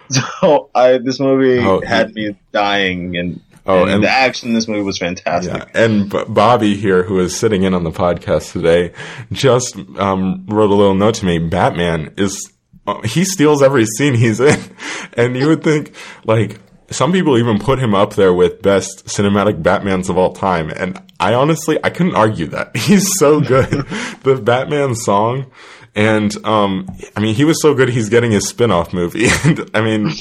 [0.08, 4.54] so, I this movie Oh, had me dying, and Oh, and, and- the action in
[4.54, 5.52] this movie was fantastic.
[5.52, 8.92] Yeah, and B- Bobby here, who is sitting in on the podcast today,
[9.30, 11.38] just um, wrote a little note to me.
[11.38, 12.50] Batman is
[13.04, 14.58] he steals every scene he's in,
[15.14, 15.92] and you would think
[16.24, 20.70] like some people even put him up there with best cinematic Batmans of all time,
[20.70, 23.70] and I honestly I couldn't argue that he's so good.
[24.22, 25.50] the Batman song.
[25.94, 27.88] And um, I mean, he was so good.
[27.88, 29.28] He's getting his spin-off movie.
[29.44, 30.12] And I mean,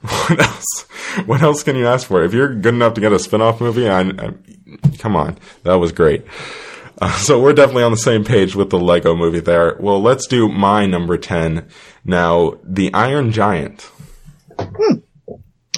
[0.00, 0.82] what else?
[1.24, 2.24] What else can you ask for?
[2.24, 4.32] If you're good enough to get a spin-off movie, I, I
[4.98, 6.24] come on, that was great.
[7.00, 9.76] Uh, so we're definitely on the same page with the Lego movie there.
[9.78, 11.68] Well, let's do my number 10
[12.04, 13.90] now, The Iron Giant.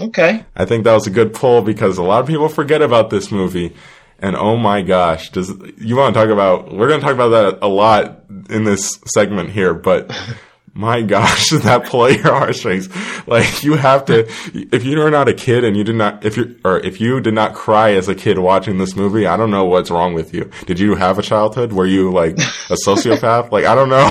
[0.00, 3.10] Okay, I think that was a good pull because a lot of people forget about
[3.10, 3.74] this movie.
[4.18, 6.74] And oh my gosh, does you want to talk about?
[6.74, 10.10] We're going to talk about that a lot in this segment here, but
[10.72, 12.88] my gosh, that pull at your heartstrings.
[13.26, 16.36] Like you have to, if you are not a kid and you did not, if
[16.36, 19.50] you or if you did not cry as a kid watching this movie, I don't
[19.50, 20.50] know what's wrong with you.
[20.66, 21.72] Did you have a childhood?
[21.72, 23.50] Were you like a sociopath?
[23.50, 24.06] like I don't know.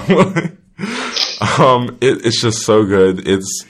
[1.65, 3.27] um, it, it's just so good.
[3.27, 3.65] It's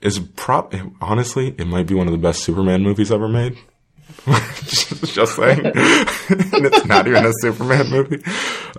[0.00, 0.74] it's prop.
[1.00, 3.58] Honestly, it might be one of the best Superman movies ever made.
[5.04, 5.72] just saying,
[6.30, 8.22] it's not even a Superman movie.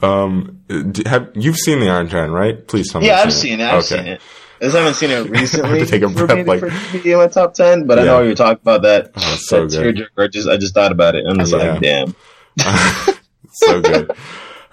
[0.01, 0.63] Um,
[1.05, 2.67] have you've seen the Iron Giant, right?
[2.67, 3.07] Please tell me.
[3.07, 3.65] Yeah, I've seen it.
[3.65, 3.97] I've okay.
[3.97, 4.21] seen it.
[4.61, 5.79] I just haven't seen it recently.
[5.79, 8.03] to take a breath, like for be in my top ten, but yeah.
[8.03, 9.11] I know you're talking about that.
[9.15, 10.07] Oh, so that good.
[10.17, 11.25] I just I just thought about it.
[11.27, 11.73] I'm just yeah.
[11.73, 12.15] like, damn,
[13.51, 14.11] so good.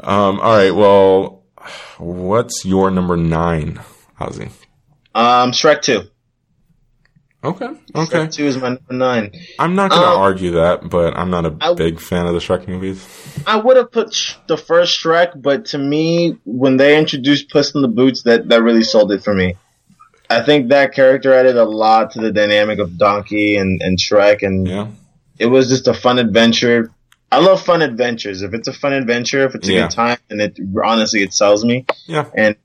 [0.01, 1.45] Um, all right, well,
[1.99, 3.81] what's your number nine,
[4.21, 4.51] Ozzy?
[5.15, 6.03] Um, Shrek two.
[7.47, 7.67] Okay.
[7.67, 7.79] Okay.
[7.95, 9.33] Shrek 2 is my number nine.
[9.61, 12.33] I'm not going to um, argue that, but I'm not a I, big fan of
[12.33, 13.07] the Shrek movies.
[13.47, 17.75] I would have put sh- the first Shrek, but to me, when they introduced Puss
[17.77, 19.55] in the Boots, that, that really sold it for me.
[20.29, 24.43] I think that character added a lot to the dynamic of Donkey and, and Shrek,
[24.43, 24.89] and yeah.
[25.39, 26.91] it was just a fun adventure.
[27.31, 28.43] I love fun adventures.
[28.43, 29.83] If it's a fun adventure, if it's a yeah.
[29.83, 31.87] good time, and it honestly it sells me.
[32.07, 32.29] Yeah.
[32.35, 32.57] And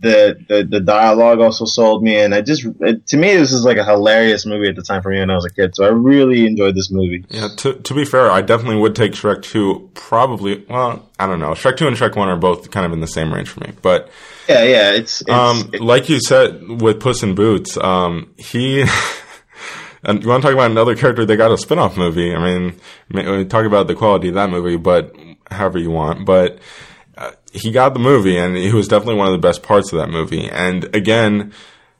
[0.00, 3.64] the, the the dialogue also sold me, and I just it, to me this is
[3.64, 5.74] like a hilarious movie at the time for me when I was a kid.
[5.74, 7.24] So I really enjoyed this movie.
[7.28, 9.90] Yeah, to to be fair, I definitely would take Shrek two.
[9.94, 11.50] Probably, well, I don't know.
[11.50, 13.72] Shrek two and Shrek one are both kind of in the same range for me,
[13.82, 14.08] but
[14.48, 18.84] yeah, yeah, it's, it's um it, like you said with Puss in Boots, um he.
[20.04, 22.32] And you want to talk about another character that got a spin-off movie?
[22.32, 22.80] I mean,
[23.12, 25.12] we talk about the quality of that movie, but
[25.50, 26.24] however you want.
[26.24, 26.60] But
[27.52, 30.10] he got the movie and he was definitely one of the best parts of that
[30.10, 30.48] movie.
[30.48, 31.52] And again,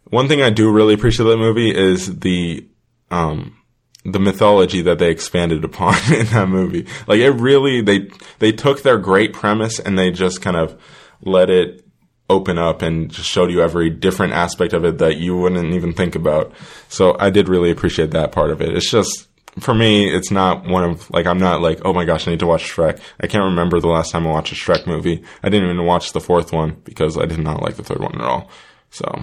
[0.05, 2.67] one thing I do really appreciate that movie is the,
[3.11, 3.57] um,
[4.05, 6.87] the mythology that they expanded upon in that movie.
[7.07, 8.09] Like it really, they,
[8.39, 10.81] they took their great premise and they just kind of
[11.23, 11.85] let it
[12.31, 15.95] open up and just showed you every different aspect of it that you wouldn't even
[15.95, 16.53] think about.
[16.89, 18.77] So I did really appreciate that part of it.
[18.77, 19.29] It's just,
[19.61, 22.41] for me, it's not one of like I'm not like oh my gosh I need
[22.41, 23.01] to watch Shrek.
[23.21, 25.23] I can't remember the last time I watched a Shrek movie.
[25.43, 28.15] I didn't even watch the fourth one because I did not like the third one
[28.15, 28.51] at all.
[28.91, 29.23] So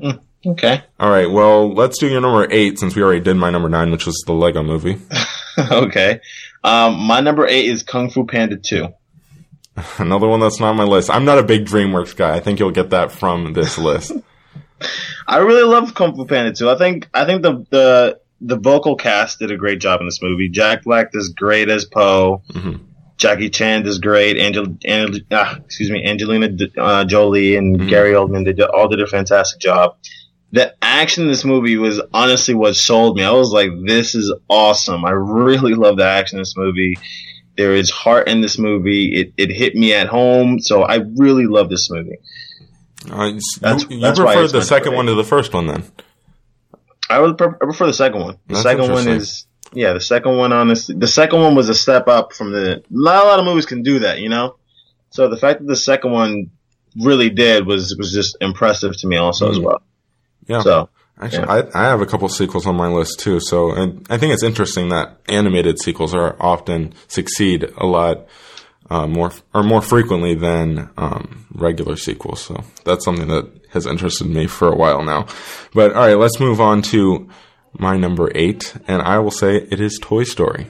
[0.00, 1.30] mm, okay, all right.
[1.30, 4.22] Well, let's do your number eight since we already did my number nine, which was
[4.26, 4.98] the Lego Movie.
[5.58, 6.20] okay,
[6.64, 8.88] um, my number eight is Kung Fu Panda two.
[9.98, 11.10] Another one that's not on my list.
[11.10, 12.34] I'm not a big DreamWorks guy.
[12.34, 14.12] I think you'll get that from this list.
[15.26, 16.70] I really love Kung Fu Panda 2.
[16.70, 20.22] I think I think the the the vocal cast did a great job in this
[20.22, 20.48] movie.
[20.48, 22.42] Jack Black does great as Po.
[22.52, 22.84] Mm-hmm.
[23.16, 24.38] Jackie Chan does great.
[24.38, 26.48] Angel, Angel ah, excuse me, Angelina
[26.78, 27.88] uh, Jolie and mm-hmm.
[27.88, 29.96] Gary Oldman did all did a fantastic job.
[30.52, 33.22] The action in this movie was honestly what sold me.
[33.22, 36.96] I was like, "This is awesome!" I really love the action in this movie.
[37.56, 39.14] There is heart in this movie.
[39.14, 42.16] It it hit me at home, so I really love this movie.
[43.60, 45.84] That's, you, you that's prefer the second one to the first one, then?
[47.10, 48.38] I would prefer the second one.
[48.46, 51.74] The That's second one is yeah, the second one honestly, the second one was a
[51.74, 52.82] step up from the.
[52.90, 54.56] Not a lot of movies can do that, you know.
[55.10, 56.50] So the fact that the second one
[56.96, 59.50] really did was was just impressive to me also mm.
[59.52, 59.82] as well.
[60.46, 60.62] Yeah.
[60.62, 60.88] So
[61.20, 61.70] actually, yeah.
[61.74, 63.40] I I have a couple sequels on my list too.
[63.40, 68.26] So and I think it's interesting that animated sequels are often succeed a lot.
[68.90, 74.26] Uh, more or more frequently than um, regular sequels, so that's something that has interested
[74.26, 75.26] me for a while now.
[75.72, 77.28] But all right, let's move on to
[77.78, 80.66] my number eight, and I will say it is Toy Story.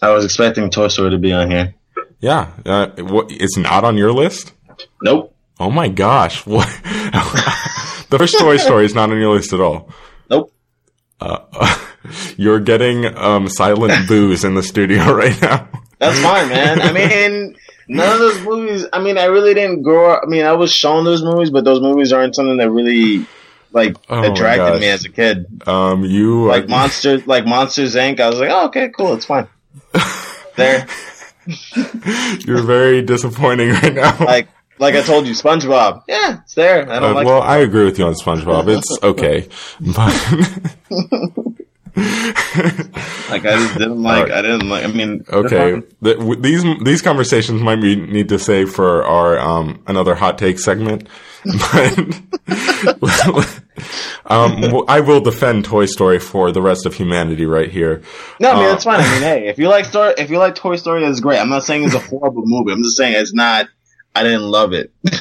[0.00, 1.74] I was expecting Toy Story to be on here.
[2.20, 4.52] Yeah, uh, what, it's not on your list.
[5.02, 5.34] Nope.
[5.60, 6.46] Oh my gosh!
[6.46, 6.66] What?
[8.10, 9.90] the first Toy Story is not on your list at all.
[10.30, 10.52] Nope.
[11.20, 11.76] Uh,
[12.36, 15.68] you're getting um, silent boos in the studio right now.
[15.98, 16.80] That's fine, man.
[16.80, 17.56] I mean,
[17.88, 18.86] none of those movies.
[18.92, 20.22] I mean, I really didn't grow up.
[20.24, 23.26] I mean, I was shown those movies, but those movies aren't something that really
[23.72, 25.46] like oh attracted me as a kid.
[25.66, 28.20] Um, you like uh, Monsters, like Monsters Inc.
[28.20, 29.48] I was like, oh, okay, cool, it's fine.
[30.56, 30.86] there.
[32.40, 34.16] You're very disappointing right now.
[34.18, 36.04] Like, like I told you, SpongeBob.
[36.06, 36.82] Yeah, it's there.
[36.90, 37.26] I don't uh, like.
[37.26, 37.42] Well.
[37.42, 38.68] I agree with you on SpongeBob.
[38.68, 39.48] It's okay,
[39.80, 40.14] but
[43.48, 44.28] I just didn't like.
[44.28, 44.38] Right.
[44.38, 44.84] I didn't like.
[44.84, 45.82] I mean, okay.
[46.00, 50.58] The, these these conversations might be need to say for our um another hot take
[50.58, 51.08] segment,
[51.44, 51.98] but
[54.26, 58.02] um I will defend Toy Story for the rest of humanity right here.
[58.40, 59.00] No, I mean uh, that's fine.
[59.00, 61.38] I mean, hey, if you like story, if you like Toy Story, that's great.
[61.38, 62.72] I'm not saying it's a horrible movie.
[62.72, 63.68] I'm just saying it's not.
[64.14, 64.92] I didn't love it.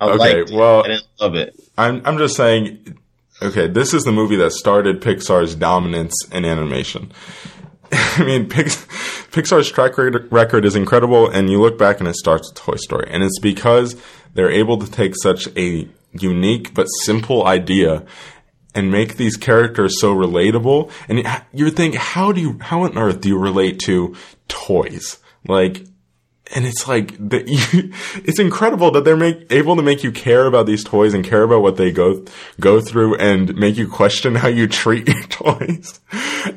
[0.00, 1.54] I okay, well, I didn't love it.
[1.76, 2.98] I'm I'm just saying
[3.42, 7.10] Okay, this is the movie that started Pixar's dominance in animation.
[7.92, 12.56] I mean, Pixar's track record is incredible, and you look back and it starts with
[12.56, 14.00] Toy Story, and it's because
[14.34, 18.04] they're able to take such a unique but simple idea
[18.76, 20.90] and make these characters so relatable.
[21.08, 24.14] And you think, how do you, how on earth do you relate to
[24.46, 25.18] toys?
[25.48, 25.84] Like,
[26.54, 27.42] and it's like the,
[28.24, 31.42] it's incredible that they're make, able to make you care about these toys and care
[31.42, 32.24] about what they go
[32.60, 36.00] go through and make you question how you treat your toys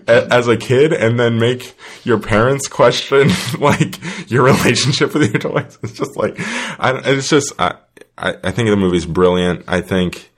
[0.08, 3.30] as a kid, and then make your parents question
[3.60, 5.78] like your relationship with your toys.
[5.84, 7.76] It's just like, I, it's just I,
[8.18, 9.64] I think the movie's brilliant.
[9.68, 10.32] I think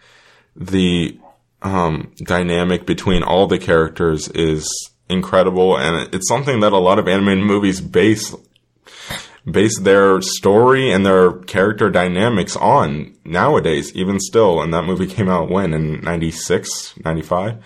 [0.55, 1.19] the
[1.61, 4.67] um, dynamic between all the characters is
[5.09, 8.35] incredible, and it's something that a lot of animated movies base
[9.49, 14.61] base their story and their character dynamics on nowadays, even still.
[14.61, 15.73] And that movie came out when?
[15.73, 17.63] In 96, 95?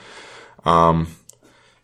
[0.65, 1.07] Um,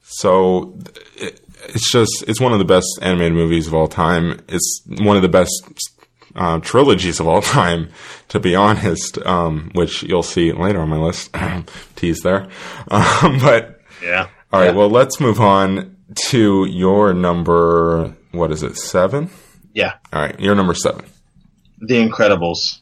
[0.04, 0.78] so
[1.16, 4.40] it, it's just, it's one of the best animated movies of all time.
[4.48, 5.52] It's one of the best
[6.36, 7.90] uh, trilogies of all time,
[8.30, 11.36] to be honest, um, which you'll see later on my list.
[11.96, 12.48] Tease there.
[12.90, 14.30] Um, but yeah.
[14.54, 14.68] All right.
[14.68, 14.72] Yeah.
[14.72, 15.98] Well, let's move on
[16.30, 18.16] to your number.
[18.32, 18.78] What is it?
[18.78, 19.30] Seven.
[19.78, 19.94] Yeah.
[20.12, 21.06] All right, you're number seven.
[21.80, 22.80] The Incredibles.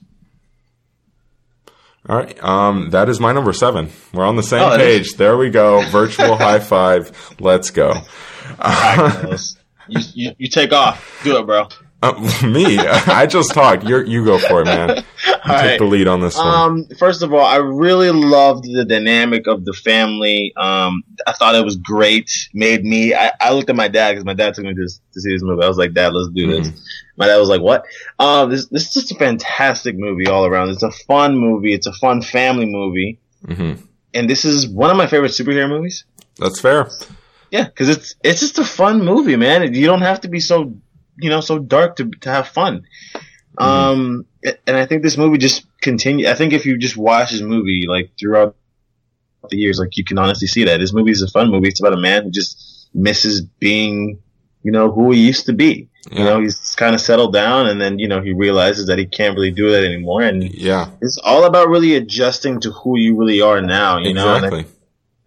[2.07, 3.89] All right, um, that is my number seven.
[4.13, 5.15] We're on the same Oh, page.
[5.15, 5.81] There we go.
[5.89, 7.35] Virtual high five.
[7.37, 7.95] Let's go.
[8.59, 9.37] Right,
[9.89, 11.19] you, you, you take off.
[11.25, 11.67] Do it, bro.
[12.09, 13.83] Uh, me, I just talked.
[13.83, 15.03] You you go for it, man.
[15.25, 15.79] You take right.
[15.79, 16.47] the lead on this one.
[16.47, 20.53] Um, first of all, I really loved the dynamic of the family.
[20.57, 22.31] Um, I thought it was great.
[22.51, 23.13] Made me.
[23.13, 25.43] I, I looked at my dad because my dad took me to, to see this
[25.43, 25.63] movie.
[25.63, 26.69] I was like, Dad, let's do this.
[27.15, 27.85] My dad was like, What?
[28.17, 30.69] Um, this this is just a fantastic movie all around.
[30.69, 31.73] It's a fun movie.
[31.73, 33.73] It's a fun family movie, hmm
[34.15, 36.05] and this is one of my favorite superhero movies.
[36.39, 36.89] That's fair.
[37.51, 39.73] Yeah, because it's it's just a fun movie, man.
[39.73, 40.73] You don't have to be so
[41.17, 42.85] you know so dark to to have fun.
[43.57, 44.25] Um,
[44.67, 46.27] and I think this movie just continue.
[46.27, 48.55] I think if you just watch this movie like throughout
[49.49, 51.69] the years, like you can honestly see that this movie is a fun movie.
[51.69, 54.19] It's about a man who just misses being,
[54.63, 55.89] you know, who he used to be.
[56.11, 59.07] You know, he's kind of settled down, and then you know he realizes that he
[59.07, 63.17] can't really do that anymore, and Yeah, it's all about really adjusting to who you
[63.17, 63.97] really are now.
[63.97, 64.65] You know, I.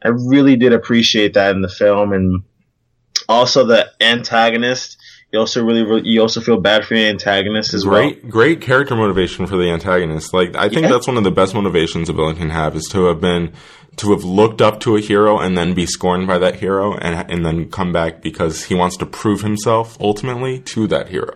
[0.01, 2.43] I really did appreciate that in the film, and
[3.29, 4.97] also the antagonist.
[5.31, 8.01] You also really, you also feel bad for the antagonist as well.
[8.01, 10.33] Great, great character motivation for the antagonist.
[10.33, 10.89] Like, I think Yeah.
[10.89, 13.53] that's one of the best motivations a villain can have is to have been,
[13.97, 17.31] to have looked up to a hero and then be scorned by that hero and,
[17.31, 21.35] and then come back because he wants to prove himself ultimately to that hero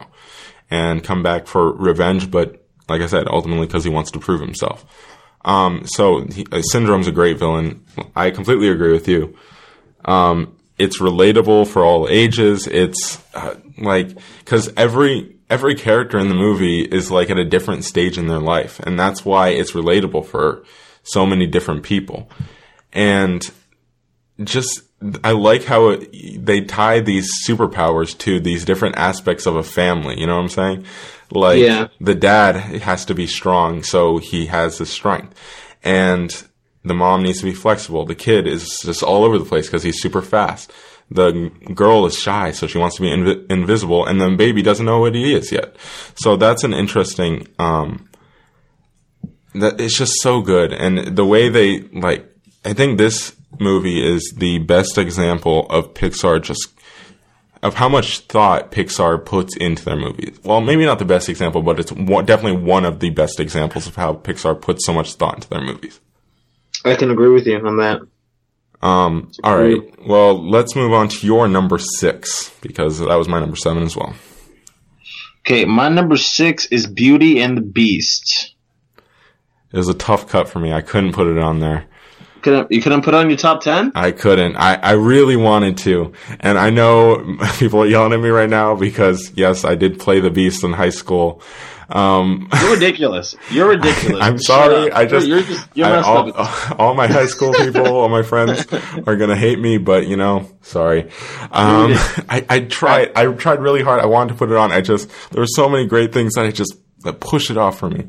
[0.70, 2.30] and come back for revenge.
[2.30, 4.86] But like I said, ultimately because he wants to prove himself.
[5.44, 7.84] Um, so he, uh, Syndrome's a great villain.
[8.16, 9.36] I completely agree with you.
[10.06, 12.66] Um, it's relatable for all ages.
[12.66, 14.08] It's uh, like
[14.40, 18.40] because every every character in the movie is like at a different stage in their
[18.40, 20.64] life, and that's why it's relatable for
[21.02, 22.30] so many different people.
[22.92, 23.42] And
[24.42, 24.82] just
[25.24, 30.18] I like how it, they tie these superpowers to these different aspects of a family.
[30.20, 30.84] You know what I'm saying?
[31.30, 31.88] Like Yeah.
[32.00, 35.34] the dad has to be strong, so he has the strength,
[35.82, 36.30] and
[36.84, 38.04] the mom needs to be flexible.
[38.04, 40.72] The kid is just all over the place because he's super fast.
[41.10, 44.86] The girl is shy, so she wants to be invi- invisible, and the baby doesn't
[44.86, 45.76] know what he is yet.
[46.14, 47.46] So that's an interesting.
[47.58, 48.08] Um,
[49.54, 52.26] that it's just so good, and the way they like.
[52.64, 56.72] I think this movie is the best example of Pixar just
[57.62, 60.38] of how much thought Pixar puts into their movies.
[60.42, 63.86] Well, maybe not the best example, but it's one, definitely one of the best examples
[63.86, 66.00] of how Pixar puts so much thought into their movies.
[66.84, 68.00] I can agree with you on that.
[68.82, 69.80] Um, all right.
[70.06, 73.96] Well, let's move on to your number six because that was my number seven as
[73.96, 74.14] well.
[75.46, 78.54] Okay, my number six is Beauty and the Beast.
[79.72, 80.72] It was a tough cut for me.
[80.72, 81.86] I couldn't put it on there.
[82.42, 83.92] Couldn't, you couldn't put it on your top ten?
[83.94, 84.56] I couldn't.
[84.56, 86.12] I, I really wanted to.
[86.40, 90.20] And I know people are yelling at me right now because yes, I did play
[90.20, 91.40] the Beast in high school.
[91.92, 93.36] Um, You're ridiculous.
[93.50, 94.22] You're ridiculous.
[94.22, 94.90] I'm sorry.
[94.90, 96.70] I just, you're, you're just you're I- messed all, up.
[96.80, 98.66] all my high school people, all my friends
[99.06, 101.02] are gonna hate me, but you know, sorry.
[101.50, 101.92] Um,
[102.28, 104.00] I, I tried, I tried really hard.
[104.00, 104.72] I wanted to put it on.
[104.72, 107.78] I just, there were so many great things that I just that pushed it off
[107.78, 108.08] for me.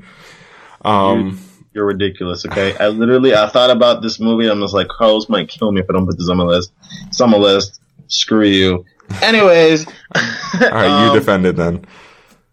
[0.86, 1.42] Um,
[1.74, 2.46] You're ridiculous.
[2.46, 4.50] Okay, I literally I thought about this movie.
[4.50, 6.72] I'm just like, Carlos might kill me if I don't put this on my list.
[7.08, 7.82] It's on my list.
[8.08, 8.86] Screw you.
[9.22, 10.22] Anyways, all
[10.62, 11.86] right, you um, defended then.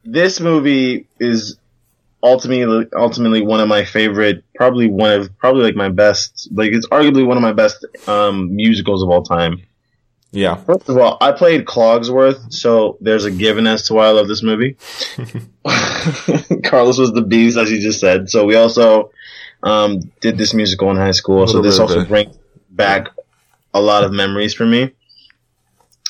[0.05, 1.57] This movie is
[2.23, 6.87] ultimately ultimately one of my favorite probably one of probably like my best like it's
[6.89, 9.63] arguably one of my best um musicals of all time
[10.33, 10.57] Yeah.
[10.57, 14.29] First of all, I played Cogsworth, so there's a given as to why I love
[14.29, 14.77] this movie.
[16.65, 18.31] Carlos was the beast, as you just said.
[18.31, 19.11] So we also
[19.63, 21.47] um, did this musical in high school.
[21.47, 22.39] So this also brings
[22.71, 23.09] back
[23.75, 24.93] a lot of memories for me.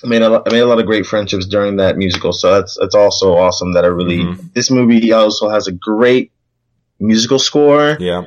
[0.05, 2.33] I made a lot, I made a lot of great friendships during that musical.
[2.33, 4.53] So that's that's also awesome that I really Mhm.
[4.55, 6.33] this movie also has a great
[6.99, 7.97] musical score.
[8.01, 8.25] Yeah.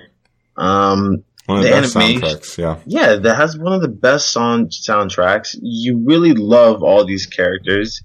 [0.58, 2.58] Um, One of the, The best animation- soundtracks.
[2.58, 2.76] Yeah.
[2.86, 5.56] yeah, that has one of the best song soundtracks.
[5.62, 8.02] You really love all these characters,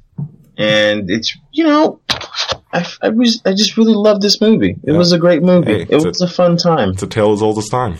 [0.56, 2.00] and it's you know,
[2.72, 4.76] I, I was I just really loved this movie.
[4.82, 4.98] It Yeah.
[4.98, 5.84] was a great movie.
[5.84, 6.90] Hey, it was a, fun time.
[6.90, 7.96] It's a tale as old as time.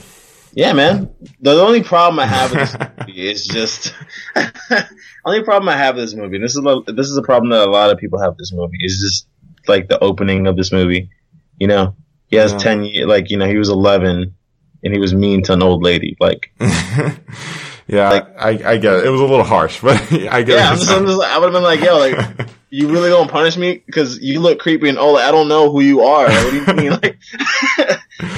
[0.54, 1.10] Yeah, man.
[1.40, 2.76] The only problem I have with this
[3.06, 3.94] movie is just
[5.24, 6.36] only problem I have with this movie.
[6.36, 8.38] And this is a, this is a problem that a lot of people have with
[8.38, 8.78] this movie.
[8.80, 9.28] Is just
[9.68, 11.10] like the opening of this movie.
[11.58, 11.96] You know,
[12.28, 12.58] he has Yeah.
[12.58, 12.90] ten.
[13.06, 14.34] Like you know, he was eleven.
[14.84, 16.16] And he was mean to an old lady.
[16.20, 16.52] Like,
[17.88, 19.06] yeah, I, I get it.
[19.06, 20.72] It was a little harsh, but I get Yeah, it.
[20.72, 23.56] I'm just, I'm just, I would have been like, yo, like, you really gonna punish
[23.56, 26.28] me because you look creepy and like, I don't know who you are.
[26.28, 26.90] Like, what do you mean?
[27.02, 27.18] Like,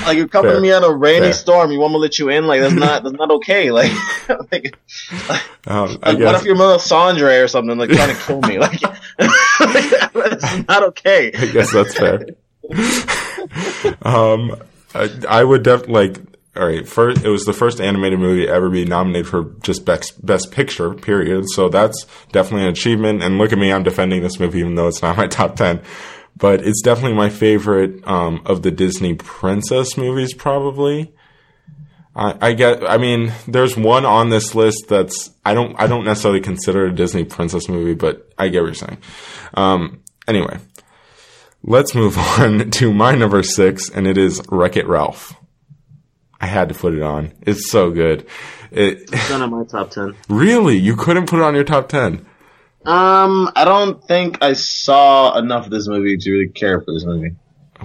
[0.06, 0.60] like you're coming Fair.
[0.60, 1.32] me on a rainy Fair.
[1.32, 1.72] storm.
[1.72, 2.46] You want me to let you in?
[2.46, 3.70] Like that's not that's not okay.
[3.72, 3.90] Like,
[4.52, 4.76] like,
[5.66, 8.58] um, like, what if you're Melisandre or something like trying to kill me?
[8.58, 8.80] Like,
[9.18, 11.32] that's not okay.
[11.34, 12.24] I guess that's fair.
[14.02, 14.54] um,
[14.94, 16.29] I, I would definitely like.
[16.56, 20.24] All right, first it was the first animated movie ever be nominated for just best
[20.24, 20.94] best picture.
[20.94, 21.44] Period.
[21.50, 23.22] So that's definitely an achievement.
[23.22, 25.80] And look at me, I'm defending this movie even though it's not my top ten.
[26.36, 31.12] But it's definitely my favorite um, of the Disney princess movies, probably.
[32.16, 32.88] I, I get.
[32.88, 35.78] I mean, there's one on this list that's I don't.
[35.78, 38.98] I don't necessarily consider a Disney princess movie, but I get what you're saying.
[39.54, 40.58] Um, anyway,
[41.62, 45.36] let's move on to my number six, and it is Wreck It Ralph.
[46.40, 47.32] I had to put it on.
[47.42, 48.26] It's so good.
[48.70, 50.14] It It's not on my top ten.
[50.28, 52.26] really you couldn't put it on your top ten.
[52.84, 57.04] Um, I don't think I saw enough of this movie to really care for this
[57.04, 57.32] movie.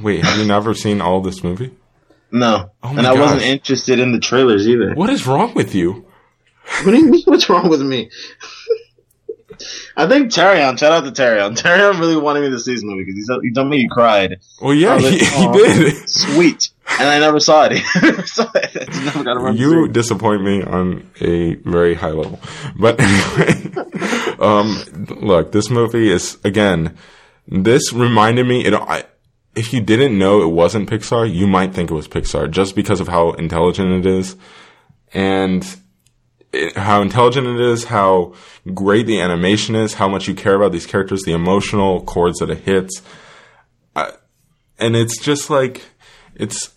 [0.02, 1.76] Wait, have you never seen all this movie?
[2.32, 4.94] No, Oh and I wasn't interested in the trailers either.
[4.94, 6.06] What is wrong with you?
[6.84, 7.24] What do you mean?
[7.26, 8.10] What's wrong with me?
[9.98, 10.78] I think Tarion.
[10.78, 11.56] Shout out to Tarion.
[11.62, 13.88] Tarion really wanted me to see this movie because he, told- he told me he
[13.90, 14.40] cried.
[14.62, 16.10] Well, yeah, was he, he "Aw, did.
[16.10, 17.82] Sweet, and I never saw it.
[18.02, 18.72] Never saw it.
[18.76, 22.40] I just never got around You disappoint me on a very high level.
[22.78, 23.72] But anyway,
[24.40, 24.84] um,
[25.22, 26.98] look, this movie is again.
[27.48, 28.66] This reminded me.
[28.66, 29.04] It, I,
[29.56, 33.00] if you didn't know it wasn't Pixar, you might think it was Pixar just because
[33.00, 34.36] of how intelligent it is,
[35.14, 35.64] and
[36.56, 38.34] it, how intelligent it is, how
[38.74, 42.50] great the animation is, how much you care about these characters, the emotional chords that
[42.50, 43.02] it hits,
[43.96, 44.12] I,
[44.78, 45.84] and it's just like
[46.36, 46.74] it's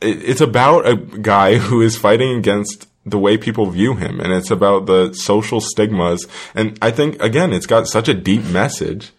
[0.00, 4.32] it, it's about a guy who is fighting against the way people view him and
[4.32, 6.26] it's about the social stigmas.
[6.54, 9.12] And i think again it's got such a deep message.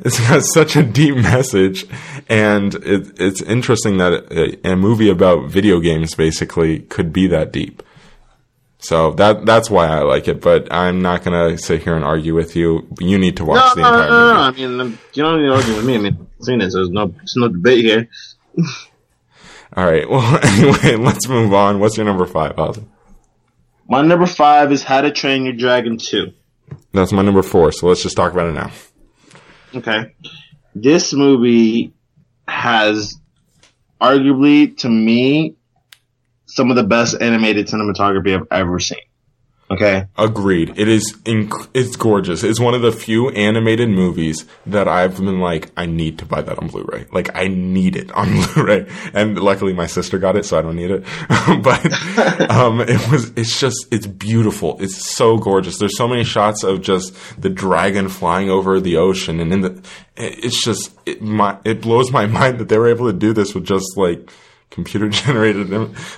[0.00, 1.86] It's got such a deep message
[2.28, 7.52] and it, it's interesting that a, a movie about video games basically could be that
[7.52, 7.82] deep
[8.84, 12.34] so that that's why i like it but i'm not gonna sit here and argue
[12.34, 14.66] with you you need to watch No, the no, no, entire no, movie no.
[14.84, 15.94] I mean, you don't need to argue with me.
[15.94, 18.08] I mean, I've seen it, so there's no, there's no debate here.
[19.76, 22.84] all right well anyway let's move on what's your number five Ozzy?
[23.88, 26.32] My number five is How to Train Your Dragon 2.
[26.92, 28.70] that's my number four so let's just talk about it now
[29.74, 30.14] Okay.
[30.76, 31.92] This movie
[32.46, 33.16] has
[34.00, 35.56] arguably, to me,
[36.54, 38.98] some of the best animated cinematography I've ever seen.
[39.70, 40.06] Okay.
[40.16, 40.78] Agreed.
[40.78, 41.14] It is.
[41.24, 42.44] Inc- it's gorgeous.
[42.44, 46.42] It's one of the few animated movies that I've been like, I need to buy
[46.42, 47.06] that on Blu-ray.
[47.10, 48.86] Like, I need it on Blu-ray.
[49.14, 51.02] And luckily, my sister got it, so I don't need it.
[51.62, 53.30] but um, it was.
[53.36, 53.86] It's just.
[53.90, 54.76] It's beautiful.
[54.80, 55.78] It's so gorgeous.
[55.78, 59.82] There's so many shots of just the dragon flying over the ocean, and in the.
[60.16, 60.92] It's just.
[61.06, 63.96] It, my, it blows my mind that they were able to do this with just
[63.96, 64.30] like
[64.74, 65.70] computer generated.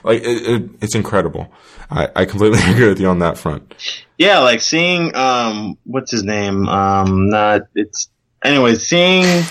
[0.03, 1.53] Like, it, it, it's incredible.
[1.91, 3.75] I, I completely agree with you on that front.
[4.19, 6.67] Yeah, like seeing, um, what's his name?
[6.69, 8.09] Um, not, it's,
[8.43, 9.25] anyway, seeing,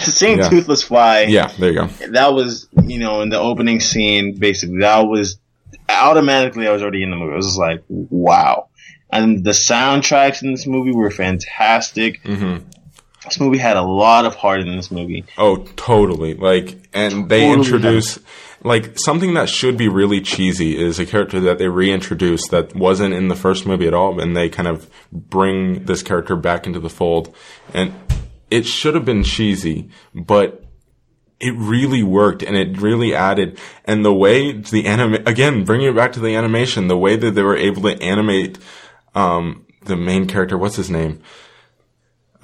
[0.00, 0.48] seeing Yeah.
[0.48, 1.22] Toothless Fly.
[1.22, 1.86] Yeah, there you go.
[2.12, 5.38] that was you know in the opening scene basically that was
[5.88, 8.68] automatically i was already in the movie i was just like wow
[9.10, 12.56] and the soundtracks in this movie were fantastic hmm
[13.24, 16.34] this movie had a lot of heart in this movie Oh, totally.
[16.34, 18.18] Like, and they Totally introduce
[18.64, 23.12] like something that should be really cheesy is a character that they reintroduce that wasn't
[23.12, 26.80] in the first movie at all, and they kind of bring this character back into
[26.80, 27.34] the fold.
[27.74, 27.92] And
[28.50, 30.64] it should have been cheesy, but
[31.40, 33.58] it really worked and it really added.
[33.84, 37.32] And the way the anime, again, bringing it back to the animation, the way that
[37.32, 38.58] they were able to animate,
[39.14, 41.20] um, the main character, what's his name?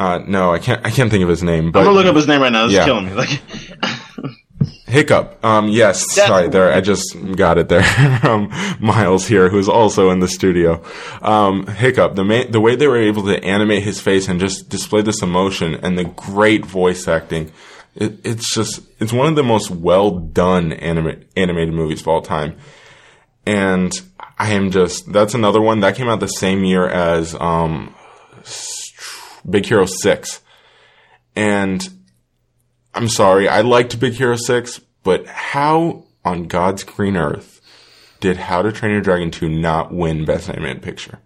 [0.01, 2.17] Uh, no, I can't, I can't think of his name, but I'm gonna look up
[2.17, 2.65] his name right now.
[2.65, 2.87] It's Yeah.
[2.87, 3.13] killing me.
[3.13, 3.29] Like,
[4.87, 5.45] Hiccup.
[5.45, 7.85] Um, yes, That- sorry, there, I just got it there.
[8.27, 10.83] um, Miles here, who's also in the studio.
[11.23, 14.69] Um, Hiccup, the ma- the way they were able to animate his face and just
[14.71, 17.53] display this emotion and the great voice acting,
[17.95, 22.23] it, it's just, it's one of the most well done anima- animated movies of all
[22.23, 22.57] time.
[23.47, 23.93] And
[24.39, 27.95] I am just, that's another one that came out the same year as, um,
[29.49, 30.41] Big Hero 6.
[31.37, 31.89] And
[32.95, 37.61] I'm sorry, I liked Big Hero 6, but how on God's green earth
[38.21, 41.19] did How to Train Your Dragon 2 not win Best Animated Picture?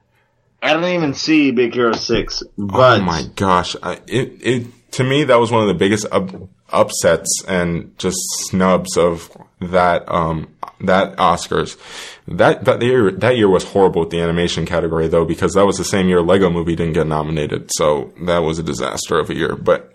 [0.62, 3.76] I don't even see Big Hero Six, oh but oh my gosh.
[3.82, 6.30] I, it, it, to me, that was one of the biggest up,
[6.74, 8.18] upsets and just
[8.48, 10.48] snubs of that, um,
[10.80, 11.78] that Oscars.
[12.26, 15.76] That, that year, that year was horrible with the animation category though, because that was
[15.76, 17.70] the same year Lego Movie didn't get nominated.
[17.74, 19.94] So that was a disaster of a year, but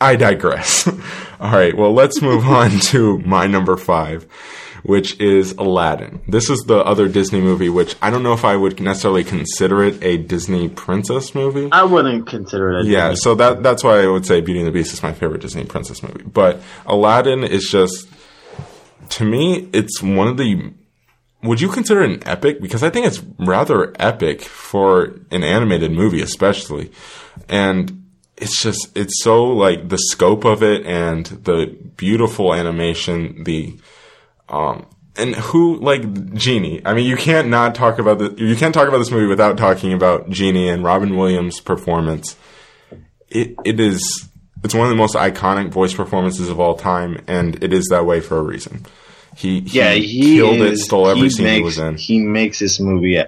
[0.00, 0.86] I digress.
[1.40, 1.76] All right.
[1.76, 4.26] Well, let's move on to my number five,
[4.82, 6.20] which is Aladdin.
[6.28, 9.82] This is the other Disney movie, which I don't know if I would necessarily consider
[9.84, 11.68] it a Disney princess movie.
[11.72, 12.86] I wouldn't consider it.
[12.86, 13.22] a Yeah, Disney.
[13.22, 15.64] so that that's why I would say Beauty and the Beast is my favorite Disney
[15.64, 16.22] princess movie.
[16.24, 18.08] But Aladdin is just
[19.10, 20.72] to me, it's one of the
[21.42, 22.60] would you consider it an epic?
[22.60, 26.90] Because I think it's rather epic for an animated movie, especially.
[27.48, 28.06] And
[28.36, 33.78] it's just it's so like the scope of it and the beautiful animation, the
[34.48, 34.86] um
[35.16, 36.80] and who like Genie?
[36.84, 39.56] I mean, you can't not talk about the you can't talk about this movie without
[39.58, 42.36] talking about Genie and Robin Williams' performance.
[43.28, 44.28] It it is
[44.64, 48.06] it's one of the most iconic voice performances of all time, and it is that
[48.06, 48.86] way for a reason.
[49.36, 51.96] He, he yeah, he killed it, is- stole every he scene makes, he was in.
[51.96, 53.22] He makes this movie.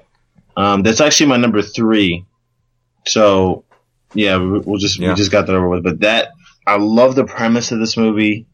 [0.57, 2.25] Um, that's actually my number three.
[3.07, 3.65] So,
[4.15, 5.11] yeah, we- we'll just Yeah.
[5.11, 5.83] we just got that over with.
[5.85, 6.31] But that
[6.67, 8.47] I love the premise of this movie.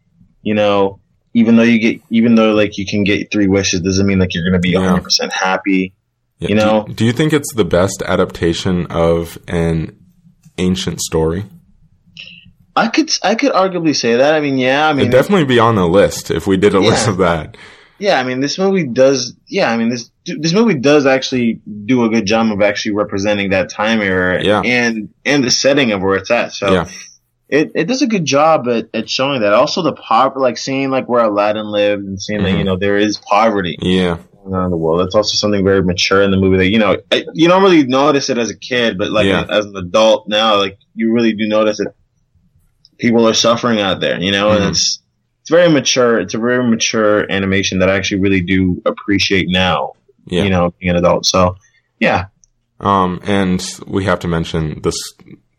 [0.43, 1.01] You know,
[1.41, 4.34] even though you get, even though like you can get three wishes, doesn't mean like
[4.34, 4.80] you're gonna be Yeah.
[4.80, 5.93] 100 percent happy.
[6.39, 9.97] Yeah, you know- do, you think it's the best adaptation of an
[10.59, 11.45] ancient story?
[12.74, 14.34] I could I could arguably say that.
[14.34, 16.80] I mean, yeah, I mean, It'd definitely be on the list if we did a
[16.80, 17.57] list of that.
[17.99, 19.34] Yeah, I mean, this movie does.
[19.49, 23.51] Yeah, I mean, this this movie does actually do a good job of actually representing
[23.51, 24.61] that time era, Yeah.
[24.62, 26.53] and and the setting of where it's at.
[26.53, 26.89] So Yeah.
[27.49, 29.53] It, it does a good job at, at showing that.
[29.53, 32.59] Also, the poverty, like seeing like where Aladdin lived and seeing that Mhm.
[32.59, 35.01] you know there is poverty Yeah, going on in the world.
[35.01, 36.57] That's also something very mature in the movie.
[36.59, 39.47] That you know I, you don't really notice it as a kid, but like Yeah.
[39.49, 41.92] as an adult now, like you really do notice that
[42.99, 44.20] people are suffering out there.
[44.20, 44.57] You know, Mhm.
[44.57, 45.01] and it's
[45.42, 46.18] it's very mature.
[46.18, 49.92] It's a very mature animation that I actually really do appreciate now.
[50.26, 50.42] yeah.
[50.42, 51.24] You know, being an adult.
[51.24, 51.55] So
[52.01, 52.26] yeah,
[52.80, 54.97] Um, and we have to mention this,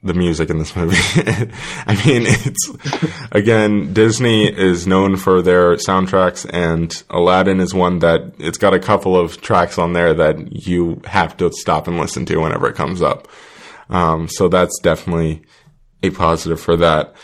[0.03, 0.95] the music in this movie.
[1.87, 2.71] I mean, it's,
[3.31, 8.79] again, Disney is known for their soundtracks and Aladdin is one that it's got a
[8.79, 12.75] couple of tracks on there that you have to stop and listen to whenever it
[12.75, 13.27] comes up.
[13.89, 15.43] Um, so that's definitely
[16.03, 17.15] a positive for that.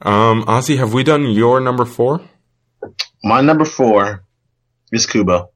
[0.00, 2.20] Um, Ozzy, have we done your number four?
[3.22, 4.24] my number four
[4.92, 5.50] is Kubo.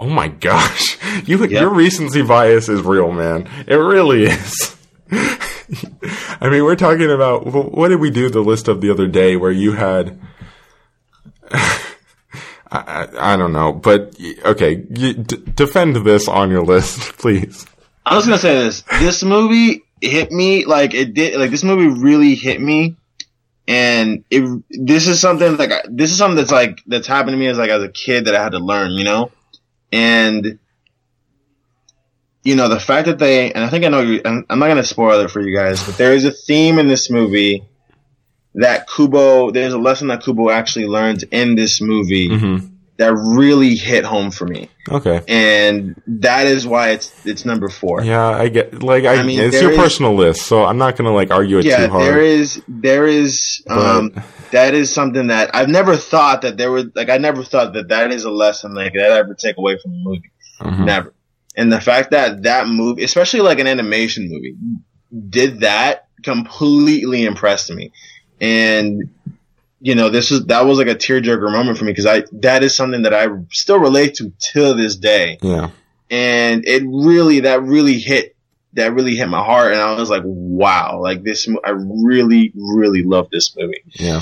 [0.00, 0.98] Oh my gosh.
[1.26, 1.50] You, Yep.
[1.50, 3.48] Your recency bias is real, man.
[3.66, 4.76] It really is.
[5.12, 9.36] I mean, we're talking about what did we do the list of the other day
[9.36, 10.18] where you had.
[11.50, 11.88] I,
[12.70, 17.66] I, I don't know, but okay, you, d- defend this on your list, please.
[18.06, 18.82] I was gonna say this.
[19.00, 21.38] This movie hit me like it did.
[21.38, 22.96] Like this movie really hit me,
[23.66, 24.62] and it.
[24.70, 27.70] This is something like this is something that's like that's happened to me as like
[27.70, 28.92] as a kid that I had to learn.
[28.92, 29.32] You know,
[29.92, 30.58] and
[32.42, 34.00] you know the fact that they and I think I know.
[34.00, 36.78] You, I'm I'm not gonna spoil it for you guys, but there is a theme
[36.78, 37.64] in this movie
[38.54, 39.50] that Kubo.
[39.50, 42.69] There's a lesson that Kubo actually learns in this movie hmm
[43.00, 45.20] that really hit home for me, Okay.
[45.26, 48.02] and that is why it's it's number four.
[48.04, 50.96] Yeah, I get like I, I mean, it's your is- personal list, so I'm not
[50.96, 52.04] gonna like argue it yeah, too hard.
[52.04, 56.70] there is there is um But- that is something that I've never thought that there
[56.70, 59.56] would like I never thought that that is a lesson like that I ever take
[59.58, 60.30] away from a movie.
[60.60, 60.84] Mhm.
[60.84, 61.14] Never.
[61.56, 64.54] And the fact that that movie, especially like an animation movie,
[65.30, 67.92] did that completely impressed me.
[68.40, 69.10] And
[69.80, 72.62] you know, this is that was like a tearjerker moment for me because I that
[72.62, 75.70] is something that I still relate to till this day Yeah.
[76.10, 78.36] and it really that really hit
[78.74, 83.02] that really hit my heart, and I was like, wow, like this, I really, really
[83.02, 83.82] love this movie.
[83.94, 84.20] Yeah.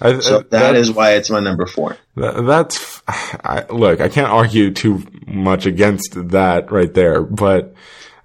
[0.00, 1.98] I, So I- that is why it's my number four.
[2.16, 4.00] That, that's I, look.
[4.00, 7.74] I can't argue too much against that right there, but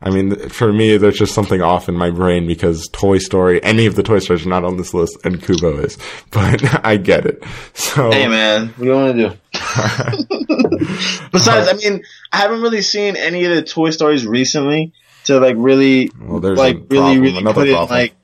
[0.02, 3.88] I mean, for me, there's just something off in my brain because Toy Story, any
[3.88, 5.98] of the Toy Stories are not on this list, and Kubo is.
[6.32, 7.43] But I get it.
[7.74, 9.36] So Hey man, what do you want to do?
[11.32, 14.93] Besides, I mean, I haven't really seen any of the Toy Stories recently
[15.24, 18.16] to like really, well, there's like really, problem, really another put it like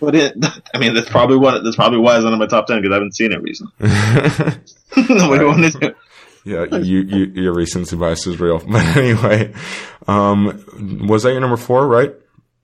[0.00, 0.34] put it.
[0.74, 1.62] I mean, that's probably one.
[1.62, 3.72] That's probably why it's one of my top ten because I haven't seen it recently.
[3.78, 5.94] what do you want to do?
[6.44, 8.58] Yeah, you, you, your recency bias is real.
[8.70, 9.54] But anyway,
[10.06, 12.14] um, was that your number four, right?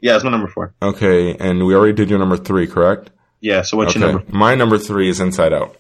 [0.01, 0.75] Yeah, it's my number four.
[0.83, 3.11] Okay, and we already did your number three, correct?
[3.41, 3.63] Yeah.
[3.63, 4.33] So what's okay, your number?
[4.33, 5.77] my number three is Inside Out.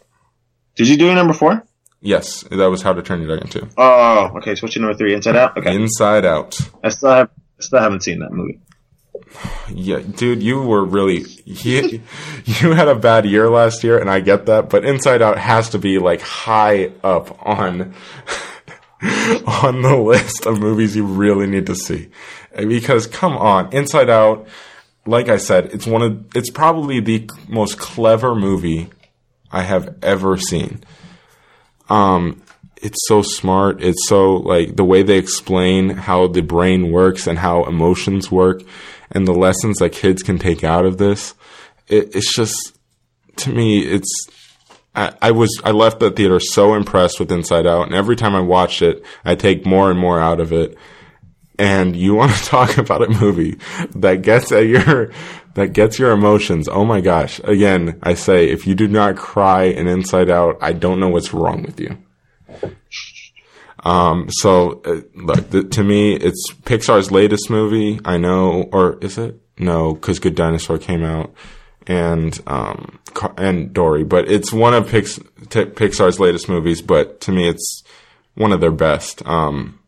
[0.76, 1.62] Did you do your number four?
[2.00, 3.68] Yes, that was How to Turn Your Dragon too.
[3.76, 4.54] Oh, okay.
[4.54, 5.14] So what's your number three?
[5.14, 5.58] Inside Out.
[5.58, 5.74] Okay.
[5.74, 6.58] Inside Out.
[6.82, 7.30] I still have.
[7.58, 8.60] I still haven't seen that movie.
[9.72, 12.02] Yeah, dude, you were really you,
[12.44, 14.68] you had a bad year last year, and I get that.
[14.68, 17.94] But Inside Out has to be like high up on
[19.62, 22.08] on the list of movies you really need to see,
[22.56, 24.48] because come on, Inside Out.
[25.06, 28.90] Like I said, it's one of it's probably the most clever movie
[29.52, 30.82] I have ever seen.
[31.88, 32.42] Um,
[32.82, 33.82] it's so smart.
[33.82, 38.62] It's so like the way they explain how the brain works and how emotions work
[39.10, 41.34] and the lessons that kids can take out of this.
[41.88, 42.78] It, it's just,
[43.36, 44.28] to me, it's,
[44.94, 48.40] I, was, I left the theater so impressed with Inside Out and every time I
[48.40, 50.76] watched it, I take more and more out of it.
[51.58, 53.58] And you want to talk about a movie
[53.94, 55.12] that gets at your,
[55.54, 56.68] that gets your emotions.
[56.68, 57.40] Oh my gosh.
[57.44, 61.32] Again, I say, if you do not cry in Inside Out, I don't know what's
[61.32, 61.96] wrong with you.
[63.82, 68.00] Um, so uh, look, to me, it's Pixar's latest movie.
[68.04, 69.40] I know, or is it?
[69.58, 71.32] No, because Good Dinosaur came out,
[71.86, 72.98] and um,
[73.36, 74.04] and Dory.
[74.04, 75.18] But it's one of Pix-
[75.48, 76.82] t- Pixar's latest movies.
[76.82, 77.82] But to me, it's
[78.34, 79.26] one of their best.
[79.26, 79.78] Um,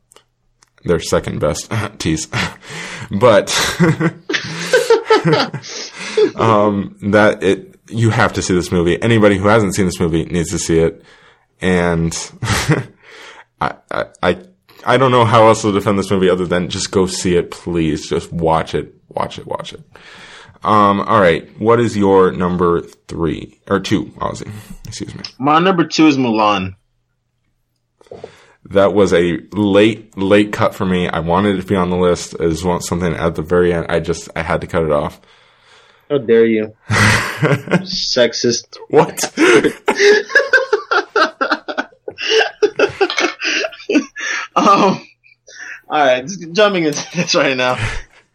[0.84, 2.26] their second best tease,
[3.10, 3.50] but
[6.36, 9.00] um, that it you have to see this movie.
[9.02, 11.02] Anybody who hasn't seen this movie needs to see it,
[11.60, 12.12] and
[13.62, 14.42] I, I I
[14.84, 17.50] I don't know how else to defend this movie other than just go see it,
[17.50, 18.08] please.
[18.08, 19.82] Just watch it, watch it, watch it.
[20.64, 24.50] Um, all right, what is your number three or two, Ozzy?
[24.86, 25.22] Excuse me.
[25.38, 26.76] My number two is Mulan.
[28.66, 31.08] That was a late, late cut for me.
[31.08, 33.86] I wanted it to be on the list as one, something at the very end.
[33.88, 35.20] I just, I had to cut it off.
[36.08, 38.76] How dare you, sexist?
[38.88, 39.32] What?
[44.56, 44.66] Um,
[45.88, 47.76] all right, just jumping into this right now.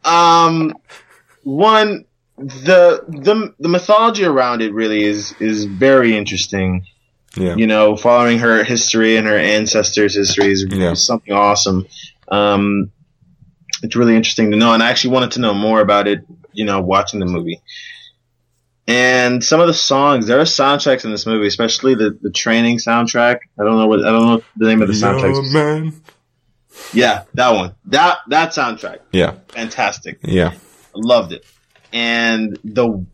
[0.03, 0.73] Um,
[1.43, 2.05] one,
[2.37, 6.85] the the the mythology around it really is is very interesting.
[7.35, 7.55] yeah.
[7.55, 10.93] You know, following her history and her ancestors' history is Yeah.
[10.93, 11.85] something awesome.
[12.29, 12.91] Um,
[13.83, 16.21] it's really interesting to know, and I actually wanted to know more about it.
[16.53, 17.61] You know, watching the movie.
[18.87, 22.77] And some of the songs, there are soundtracks in this movie, especially the, the training
[22.77, 23.39] soundtrack.
[23.59, 25.51] I don't know what I don't know the name of the soundtrack.
[25.51, 26.01] Man.
[26.93, 27.75] Yeah, that one.
[27.85, 28.99] That that soundtrack.
[29.11, 29.35] Yeah.
[29.49, 30.19] Fantastic.
[30.23, 30.53] Yeah.
[30.95, 31.45] Loved it.
[31.91, 33.05] And the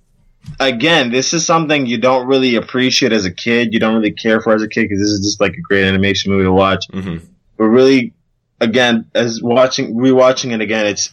[0.59, 3.73] again, this is something you don't really appreciate as a kid.
[3.73, 5.85] You don't really care for as a kid because this is just like a great
[5.85, 6.85] animation movie to watch.
[6.91, 7.17] hmm
[7.57, 8.13] But really,
[8.59, 11.11] again, as watching rewatching it again, it's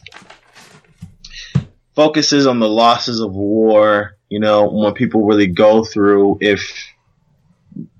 [1.95, 4.17] focuses on the losses of war.
[4.31, 6.61] You know, when people really go through if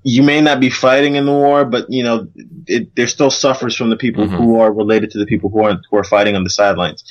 [0.02, 2.26] you may not be fighting in the war, but you know,
[2.66, 4.36] it, there still suffers from the people Mhm.
[4.36, 7.04] who are related to the people who are who are fighting on the sidelines,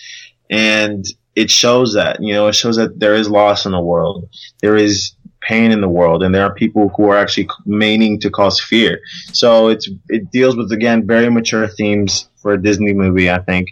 [0.50, 1.06] and
[1.36, 4.28] it shows that you know it shows that there is loss in the world,
[4.64, 8.30] there is pain in the world, and there are people who are actually meaning to
[8.32, 9.00] cause fear.
[9.34, 13.70] So it's it deals with again very mature themes for a Disney movie, I think,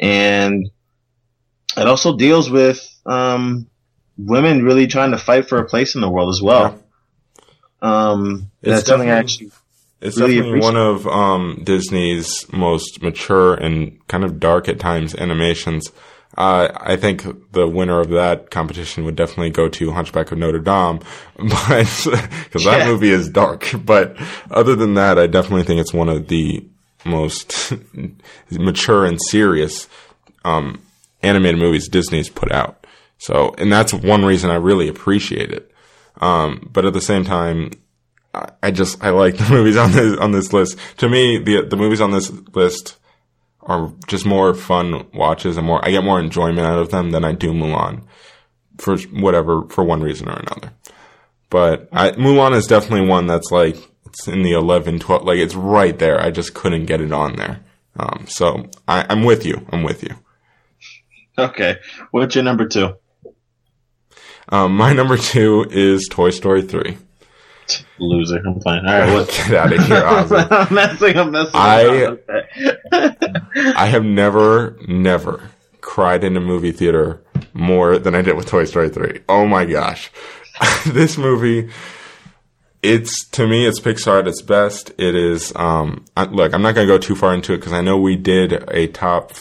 [0.00, 0.68] and
[1.76, 3.66] it also deals with um,
[4.18, 6.78] women really trying to fight for a place in the world as well.
[7.80, 9.50] Um, It's that's something I definitely- actually
[10.00, 15.14] It's Really definitely one of um, Disney's most mature and kind of dark at times
[15.16, 15.90] animations.
[16.36, 20.60] Uh, I think the winner of that competition would definitely go to Hunchback of Notre
[20.60, 21.00] Dame,
[21.36, 21.68] but
[22.44, 22.86] because that Yeah.
[22.86, 23.70] movie is dark.
[23.84, 24.16] But
[24.52, 26.64] other than that, I definitely think it's one of the
[27.04, 27.72] most
[28.52, 29.88] mature and serious
[30.44, 30.80] um,
[31.24, 32.77] animated movies Disney's put out.
[33.18, 35.70] So, and that's one reason I really appreciate it.
[36.20, 37.70] Um, but at the same time,
[38.34, 40.78] I- I just I like the movies on this on this list.
[40.98, 42.96] To me, the the movies on this list
[43.62, 47.24] are just more fun watches and more I get more enjoyment out of them than
[47.24, 48.02] I do Mulan
[48.78, 50.72] for whatever for one reason or another.
[51.50, 55.54] But I, Mulan is definitely one that's like it's in the 11, 12, like it's
[55.54, 56.20] right there.
[56.20, 57.60] I just couldn't get it on there.
[57.98, 59.66] Um, so I, I'm with you.
[59.70, 60.14] I'm with you.
[61.38, 61.76] Okay.
[62.10, 62.94] What's your number two?
[64.50, 66.96] Um, my number two is Toy Story 3.
[67.98, 68.38] Loser.
[68.46, 68.86] I'm fine.
[68.86, 69.12] All right.
[69.12, 69.28] What?
[69.28, 70.48] Get out of here, Ozzy.
[70.50, 71.16] I'm messing.
[71.18, 71.50] I'm messing.
[71.54, 72.16] I-
[73.76, 77.20] I have never, never cried in a movie theater
[77.52, 79.20] more than I did with Toy Story 3.
[79.28, 80.10] Oh my gosh.
[80.86, 81.70] this movie,
[82.82, 84.90] it's, to me, it's Pixar at its best.
[84.98, 87.72] It is, um, I, look, I'm not going to go too far into it because
[87.74, 89.32] I know we did a top,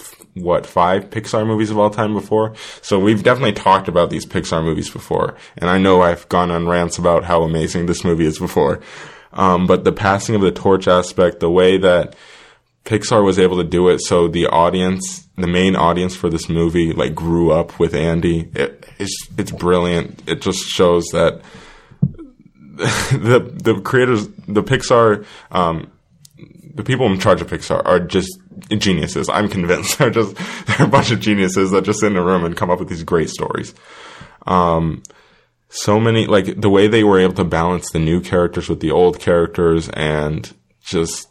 [0.41, 2.53] what, five Pixar movies of all time before.
[2.81, 5.35] So we've definitely talked about these Pixar movies before.
[5.57, 8.81] And I know I've gone on rants about how amazing this movie is before.
[9.33, 12.15] Um, but the passing of the torch aspect, the way that
[12.85, 16.93] Pixar was able to do it so the audience, the main audience for this movie,
[16.93, 18.49] like grew up with Andy.
[18.53, 20.23] It, it's it's brilliant.
[20.25, 21.41] It just shows that
[22.71, 25.91] the the creators, the Pixar, um,
[26.77, 29.27] the people in charge of Pixar are just geniuses.
[29.29, 32.45] I'm convinced they're just they're a bunch of geniuses that just sit in a room
[32.45, 33.73] and come up with these great stories.
[34.45, 35.03] Um,
[35.69, 38.91] so many like the way they were able to balance the new characters with the
[38.91, 41.27] old characters and just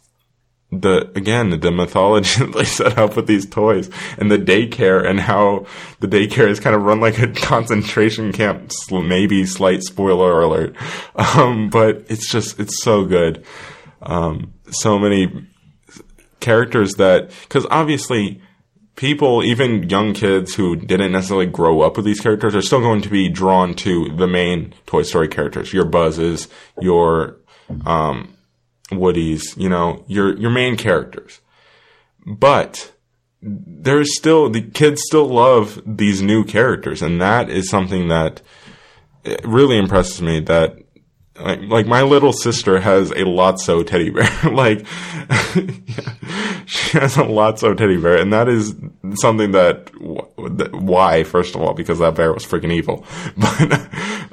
[0.69, 5.21] the again the mythology that they set up with these toys and the daycare and
[5.21, 5.65] how
[6.01, 10.75] the daycare is kind of run like a concentration camp maybe slight spoiler alert
[11.15, 13.43] um, but it's just it's so good
[14.01, 15.47] um, so many
[16.39, 18.41] characters that because obviously
[18.95, 23.01] people even young kids who didn't necessarily grow up with these characters are still going
[23.01, 26.47] to be drawn to the main toy story characters your buzzes
[26.79, 27.37] your
[27.85, 28.37] um,
[28.91, 31.41] Woody's, you know, your your main characters.
[32.25, 32.93] But
[33.41, 38.41] there's still the kids still love these new characters, and that is something that
[39.43, 40.39] really impresses me.
[40.39, 40.77] That
[41.39, 44.29] like, like my little sister has a Lotso teddy bear.
[44.51, 44.79] like
[46.65, 48.75] she has a Lotso teddy bear, and that is
[49.15, 49.85] something that
[50.57, 53.05] that- why first of all because that bear was freaking evil.
[53.37, 53.87] But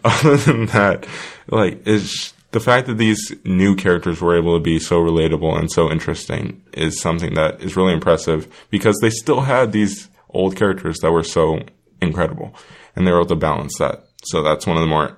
[0.05, 1.07] other than that,
[1.49, 5.71] like is the fact that these new characters were able to be so relatable and
[5.73, 10.99] so interesting is something that is really impressive because they still had these old characters
[10.99, 11.61] that were so
[12.03, 12.55] incredible,
[12.95, 14.05] and they were able to balance that.
[14.25, 15.17] So that's one of the more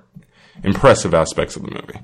[0.63, 1.99] impressive aspects of the movie.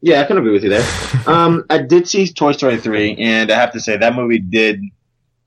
[0.00, 0.82] Yeah, I can agree with you there.
[1.26, 4.80] um, I did see Toy Story three, and I have to say that movie did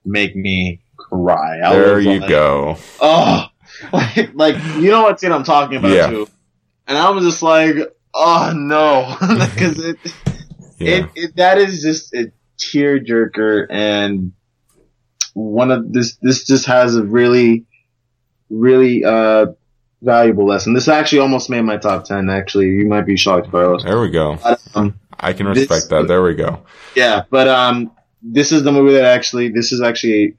[0.05, 1.59] make me cry.
[1.59, 2.77] I There you like, go.
[2.99, 3.47] Oh,
[3.93, 6.07] like, like you know what scene I'm talking about Yeah.
[6.07, 6.27] too.
[6.87, 7.75] And I was just like,
[8.13, 9.99] oh no, because it,
[10.79, 10.87] Yeah.
[10.87, 14.31] it, it that is just a tearjerker, and
[15.33, 17.65] one of this this just has a really,
[18.49, 19.47] really uh
[20.05, 20.73] valuable lesson.
[20.73, 22.29] This actually almost made my top ten.
[22.29, 23.83] Actually, you might be shocked, Carlos.
[23.83, 24.37] there we go.
[24.41, 26.07] But, um, I can This- respect that.
[26.07, 26.59] There we go.
[26.95, 27.91] Yeah, but um,
[28.21, 30.35] this is the movie that actually this is actually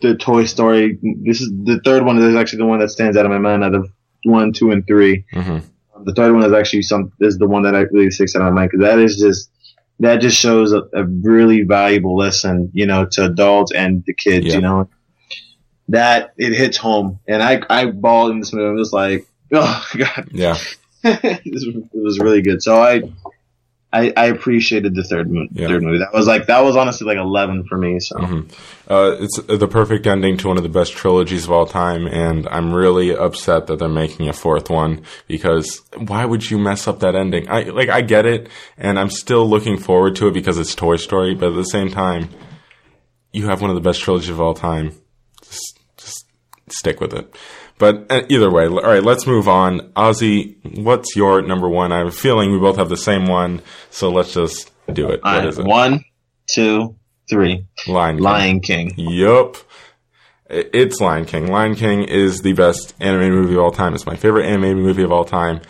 [0.00, 0.98] the Toy Story.
[1.02, 2.18] This is the third one.
[2.18, 3.90] Is actually the one that stands out of my mind out of
[4.24, 5.24] one, two, and three.
[5.32, 5.58] hmm
[6.04, 8.52] The third one is actually some is the one that I really sticks out of
[8.52, 9.50] my mind because that is just
[10.00, 14.46] that just shows a, a really valuable lesson, you know, to adults and the kids.
[14.46, 14.54] Yeah.
[14.54, 14.88] You know,
[15.88, 18.68] that it hits home, and I I bawled in this movie.
[18.68, 20.56] I'm just like, oh god, Yeah.
[21.04, 22.62] it, was, really good.
[22.62, 23.02] So I,
[23.92, 25.50] I, I appreciated the third movie.
[25.52, 25.68] Yeah.
[25.68, 25.98] Third movie.
[25.98, 28.00] That was like that was honestly like eleven for me.
[28.00, 28.40] So hmm
[28.88, 32.48] Uh, it's the perfect ending to one of the best trilogies of all time, and
[32.48, 37.00] I'm really upset that they're making a fourth one because why would you mess up
[37.00, 37.50] that ending?
[37.50, 40.96] I like I get it, and I'm still looking forward to it because it's Toy
[40.96, 42.30] Story, but at the same time,
[43.30, 44.92] you have one of the best trilogies of all time.
[46.68, 47.34] Stick with it.
[47.78, 49.80] But uh, either way, all right, let's move on.
[49.92, 51.92] Ozzy, what's your number one?
[51.92, 53.60] I have a feeling we both have the same one,
[53.90, 55.20] so let's just do it.
[55.24, 55.66] All What is it?
[55.66, 56.04] one,
[56.46, 56.96] two,
[57.28, 57.66] three.
[57.86, 58.24] Lion King.
[58.24, 58.94] Lion King.
[58.96, 59.56] Yup.
[60.48, 61.48] It's Lion King.
[61.48, 63.94] Lion King is the best animated movie of all time.
[63.94, 65.60] It's my favorite animated movie of all time.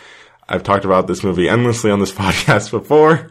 [0.48, 3.30] I've talked about this movie endlessly on this podcast before,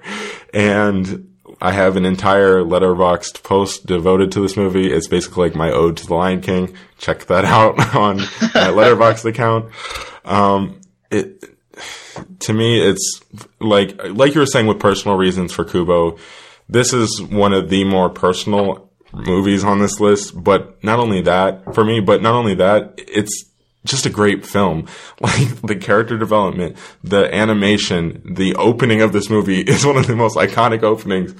[0.53, 4.91] and I have an entire Letterboxd post devoted to this movie.
[4.91, 6.75] It's basically like my ode to the Lion King.
[6.97, 9.71] Check that out on my letterboxd account.
[10.25, 10.81] Um,
[11.11, 11.43] it,
[12.39, 13.21] to me, it's
[13.59, 16.17] like, like you were saying with personal reasons for Kubo,
[16.69, 20.41] this is one of the more personal movies on this list.
[20.41, 23.45] But not only that, for me, but not only that, it's
[23.85, 24.87] just a great film.
[25.19, 30.15] Like the character development, the animation, the opening of this movie is one of the
[30.15, 31.33] most iconic openings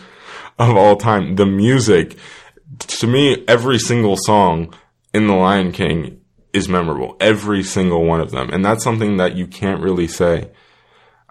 [0.58, 1.36] of all time.
[1.36, 2.18] The music,
[2.80, 4.74] to me, every single song
[5.14, 6.22] in The Lion King
[6.54, 7.18] is memorable.
[7.20, 8.50] Every single one of them.
[8.52, 10.52] And that's something that you can't really say,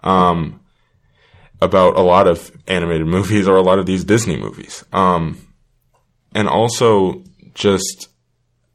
[0.03, 0.59] um,
[1.61, 4.83] about a lot of animated movies or a lot of these Disney movies.
[4.93, 5.47] Um,
[6.35, 8.09] and also just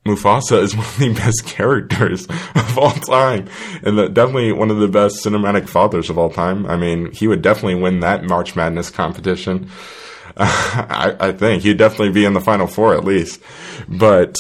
[0.09, 3.49] Mufasa is one of the best characters of all time,
[3.83, 6.67] and the, definitely one of the best cinematic fathers of all time.
[6.67, 9.71] I mean, he would definitely win that March Madness competition.
[10.37, 13.41] I, I, think he'd definitely be in the final four at least.
[13.89, 14.37] But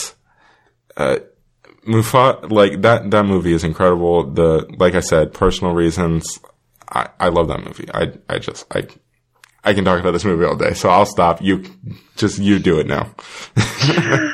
[0.97, 1.19] uh,
[1.87, 4.31] Mufasa, like that, that movie is incredible.
[4.31, 6.39] The like I said, personal reasons.
[6.91, 7.89] I, I love that movie.
[7.93, 8.87] I I just I
[9.65, 11.43] I can talk about this movie all day, so I'll stop.
[11.43, 11.65] You
[12.17, 13.15] just you do it now.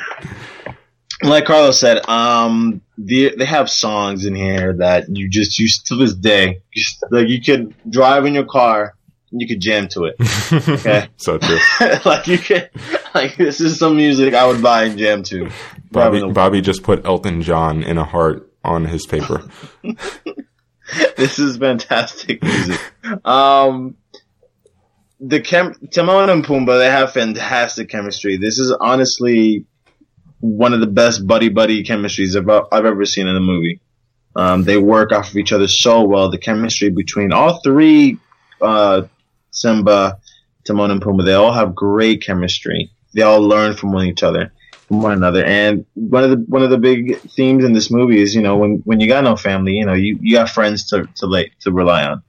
[1.29, 5.95] like Carlos said, um, the, they have songs in here that you just use to
[5.95, 6.61] this day.
[6.73, 8.95] Just, like you could drive in your car
[9.31, 10.15] and you could jam to it.
[10.51, 11.59] Okay, so true.
[12.05, 12.69] like you could,
[13.13, 15.49] like this is some music I would buy and jam to.
[15.91, 19.47] Bobby, Bobby just put Elton John in a heart on his paper.
[21.17, 22.79] this is fantastic music.
[23.25, 23.95] Um,
[25.19, 28.37] the chem- Timon and Pumbaa, they have fantastic chemistry.
[28.37, 29.65] This is honestly
[30.45, 33.81] one of the best buddy buddy chemistries I've, I've ever seen in a movie.
[34.35, 36.29] Um, they work off of each other so well.
[36.29, 38.19] The chemistry between all three,
[38.61, 39.03] uh,
[39.51, 40.19] Simba,
[40.65, 42.91] Timon, and Pumbaa, they all have great chemistry.
[43.13, 44.51] They all learn from one each other,
[44.87, 45.43] from one another.
[45.43, 48.57] And one of the one of the big themes in this movie is, you know,
[48.57, 51.51] when when you got no family, you know, you, you got friends to to lay,
[51.61, 52.21] to rely on,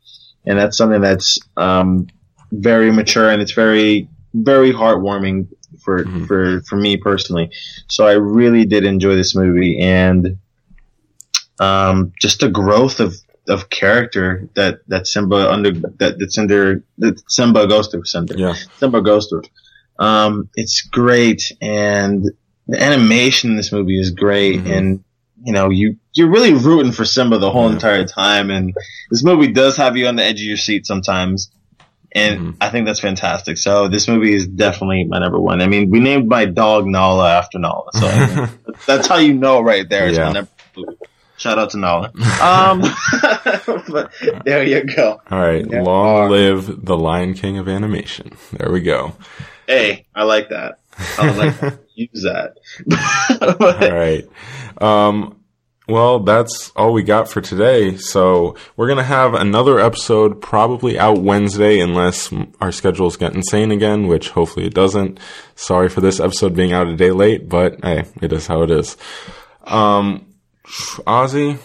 [0.44, 2.06] and that's something that's um,
[2.52, 5.48] very mature and it's very very heartwarming
[5.86, 6.24] for mm-hmm.
[6.26, 7.50] for for me personally.
[7.88, 10.38] So I really did enjoy this movie and
[11.58, 13.14] um, just the growth of
[13.48, 18.04] of character that that Simba under that that's under that Simba goes through.
[18.04, 18.54] Simba, yeah.
[18.78, 19.44] Simba goes through.
[19.98, 22.26] Um, it's great, and
[22.66, 24.72] the animation in this movie is great, mm-hmm.
[24.72, 25.04] and
[25.44, 27.74] you know you you're really rooting for Simba the whole yeah.
[27.74, 28.74] entire time, and
[29.10, 31.50] this movie does have you on the edge of your seat sometimes
[32.12, 32.50] and mm-hmm.
[32.60, 33.58] I think that's fantastic.
[33.58, 35.60] So this movie is definitely my number one.
[35.60, 38.48] I mean, we named my dog Nala after Nala, so I mean,
[38.86, 40.08] that's how you know right there.
[40.08, 40.26] It's yeah.
[40.26, 40.98] my number two.
[41.38, 42.12] Shout out to Nala.
[42.40, 42.80] Um,
[43.88, 44.12] but
[44.44, 45.20] there you go.
[45.30, 45.82] All right, yeah.
[45.82, 48.32] long live the Lion King of animation.
[48.52, 49.14] There we go.
[49.66, 50.78] Hey, I like that.
[51.18, 51.78] I like that.
[51.94, 52.56] Use that.
[53.40, 54.24] All right.
[54.80, 55.35] Um,
[55.88, 57.96] well, that's all we got for today.
[57.96, 63.70] So we're going to have another episode probably out Wednesday unless our schedules get insane
[63.70, 65.20] again, which hopefully it doesn't.
[65.54, 68.70] Sorry for this episode being out a day late, but hey, it is how it
[68.70, 68.96] is.
[69.64, 70.34] Um,
[70.66, 71.58] Ozzy,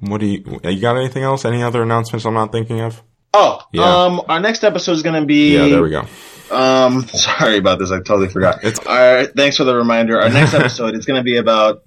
[0.00, 1.44] what do you, you got anything else?
[1.44, 3.02] Any other announcements I'm not thinking of?
[3.32, 4.04] Oh, yeah.
[4.04, 5.54] um, our next episode is going to be.
[5.54, 6.06] Yeah, there we go.
[6.50, 7.92] Um, sorry about this.
[7.92, 8.64] I totally forgot.
[8.64, 9.30] It's, all right.
[9.34, 10.20] Thanks for the reminder.
[10.20, 11.84] Our next episode is going to be about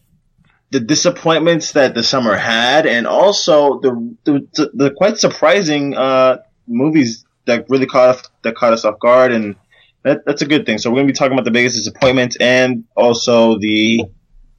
[0.70, 6.38] the disappointments that the summer had, and also the the, the quite surprising uh,
[6.68, 9.56] movies that really caught that caught us off guard, and
[10.04, 10.78] that, that's a good thing.
[10.78, 14.04] So we're gonna be talking about the biggest disappointments and also the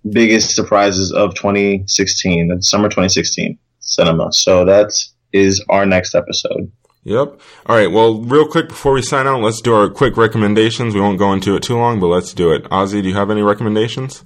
[0.08, 4.32] biggest surprises of 2016, the summer 2016 cinema.
[4.32, 4.92] So that
[5.32, 6.70] is our next episode.
[7.04, 7.40] Yep.
[7.66, 7.90] All right.
[7.90, 10.94] Well, real quick before we sign out, let's do our quick recommendations.
[10.94, 12.64] We won't go into it too long, but let's do it.
[12.64, 14.24] Ozzy, do you have any recommendations?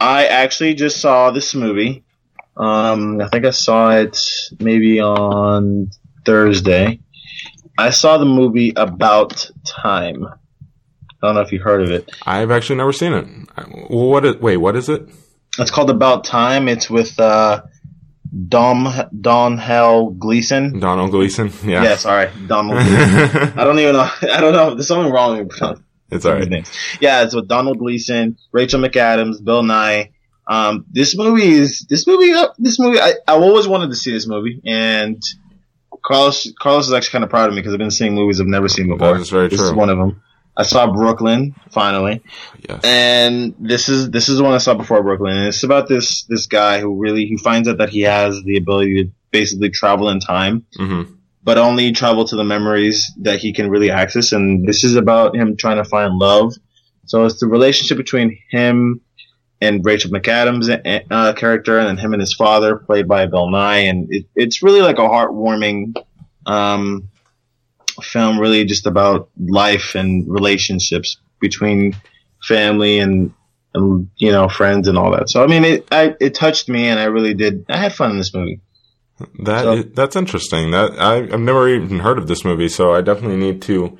[0.00, 2.04] I actually just saw this movie.
[2.56, 4.18] Um, I think I saw it
[4.60, 5.90] maybe on
[6.24, 7.00] Thursday.
[7.76, 10.24] I saw the movie About Time.
[10.24, 12.10] I don't know if you heard of it.
[12.24, 13.26] I've actually never seen it.
[13.90, 15.08] What is, wait, what is it?
[15.58, 16.68] It's called About Time.
[16.68, 17.62] It's with uh,
[18.48, 20.78] Dom Don Hell Gleeson.
[20.80, 21.52] Domhnall Gleeson.
[21.64, 21.82] Yeah.
[21.82, 21.96] Yeah.
[21.96, 22.78] Sorry, Donald.
[22.78, 24.10] I don't even know.
[24.22, 24.74] I don't know.
[24.74, 26.68] There's something wrong with it's all right.
[27.00, 30.10] Yeah, it's with Domhnall Gleeson, Rachel McAdams, Bill Nighy.
[30.46, 32.32] Um, this movie is this movie.
[32.32, 35.22] Uh, this movie, I, I always wanted to see this movie, and
[36.04, 38.46] Carlos Carlos is actually kind of proud of me because I've been seeing movies I've
[38.46, 39.16] never seen before.
[39.16, 39.68] That's very this true.
[39.68, 40.22] is one of them.
[40.56, 42.22] I saw Brooklyn finally,
[42.68, 42.80] yes.
[42.84, 45.36] and this is this is the one I saw before Brooklyn.
[45.36, 48.56] And it's about this this guy who really he finds out that he has the
[48.56, 50.66] ability to basically travel in time.
[50.78, 51.14] Mm-hmm
[51.44, 54.32] but only travel to the memories that he can really access.
[54.32, 56.54] And this is about him trying to find love.
[57.06, 59.02] So it's the relationship between him
[59.60, 63.88] and Rachel McAdams' uh, character, and then him and his father, played by Bill Nighy.
[63.90, 65.94] And it, it's really like a heartwarming
[66.46, 67.08] um,
[68.02, 71.94] film, really just about life and relationships between
[72.42, 73.32] family and,
[73.74, 75.28] and you know friends and all that.
[75.30, 77.66] So I mean, it I, it touched me, and I really did.
[77.68, 78.60] I had fun in this movie.
[79.40, 80.72] That so, is, that's interesting.
[80.72, 83.96] That I, have never even heard of this movie, so I definitely need to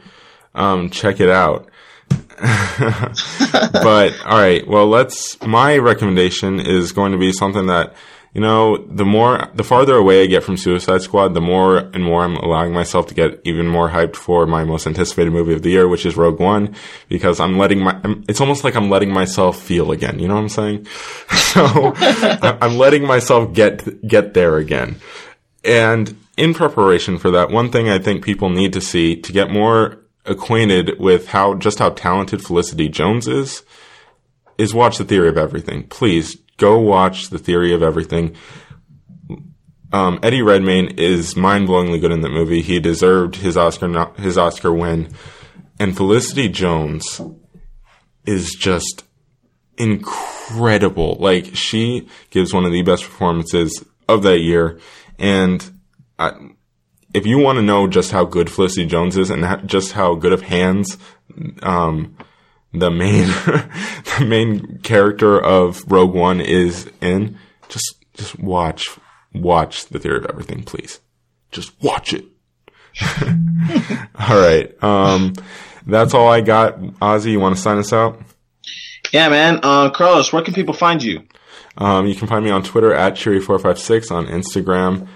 [0.55, 1.69] um, check it out.
[2.39, 5.41] but all right, well, let's.
[5.43, 7.95] My recommendation is going to be something that
[8.35, 12.03] you know, the more, the farther away I get from Suicide Squad, the more and
[12.03, 15.63] more I'm allowing myself to get even more hyped for my most anticipated movie of
[15.63, 16.75] the year, which is Rogue One,
[17.09, 20.19] because I'm letting my, it's almost like I'm letting myself feel again.
[20.19, 20.87] You know what I'm saying?
[21.55, 24.97] So I'm letting myself get, get there again.
[25.65, 29.53] And in preparation for that, one thing I think people need to see to get
[29.53, 33.63] more acquainted with how, just how talented Felicity Jones is,
[34.59, 35.85] is watch The Theory of Everything.
[35.85, 38.37] Please go watch The Theory of Everything.
[39.93, 42.63] Um, Eddie Redmayne is mind-blowingly good in that movie.
[42.63, 45.15] He deserved his Oscar his Oscar win,
[45.79, 47.21] and Felicity Jones
[48.27, 49.05] is just
[49.77, 51.17] incredible.
[51.21, 54.81] Like she gives one of the best performances of that year,
[55.19, 55.71] and
[56.19, 56.33] I,
[57.13, 60.33] if you want to know just how good Felicity Jones is and just how good
[60.33, 60.99] of hands
[61.63, 62.17] um,
[62.75, 63.27] the main
[64.19, 68.89] the main character of Rogue One is in, just just watch
[69.33, 71.01] watch the Theory of Everything, please.
[71.53, 72.25] Just watch it.
[74.19, 74.83] all right.
[74.83, 75.35] Um,
[75.87, 76.79] that's all I got.
[76.79, 78.21] Ozzy, you want to sign us out?
[79.13, 79.61] Yeah, man.
[79.63, 81.23] Uh, Carlos, where can people find you?
[81.77, 85.09] Um, you can find me on Twitter at Cheery456, on Instagram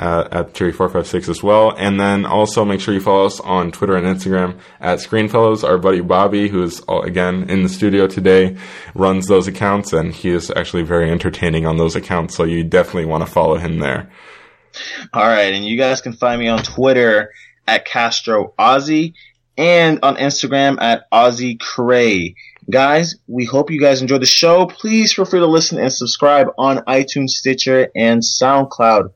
[0.00, 1.74] uh, at Cherry456 as well.
[1.76, 5.62] And then also make sure you follow us on Twitter and Instagram at Screenfellas.
[5.62, 8.56] Our buddy Bobby, who's uh, again in the studio today,
[8.94, 12.34] runs those accounts and he is actually very entertaining on those accounts.
[12.34, 14.10] So you definitely want to follow him there.
[15.12, 15.52] All right.
[15.52, 17.32] And you guys can find me on Twitter
[17.68, 19.12] at Castro Ozzy
[19.58, 22.36] and on Instagram at Ozzy Cray.
[22.70, 24.64] Guys, we hope you guys enjoyed the show.
[24.64, 29.10] Please feel free to listen and subscribe on iTunes, Stitcher, and SoundCloud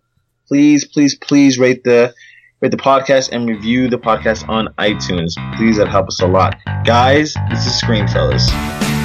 [0.54, 2.14] please, please, please rate the
[2.60, 5.32] rate the podcast and review the podcast on iTunes.
[5.56, 6.54] Please, that help us a lot.
[6.84, 9.03] Guys, this is Screenfellas.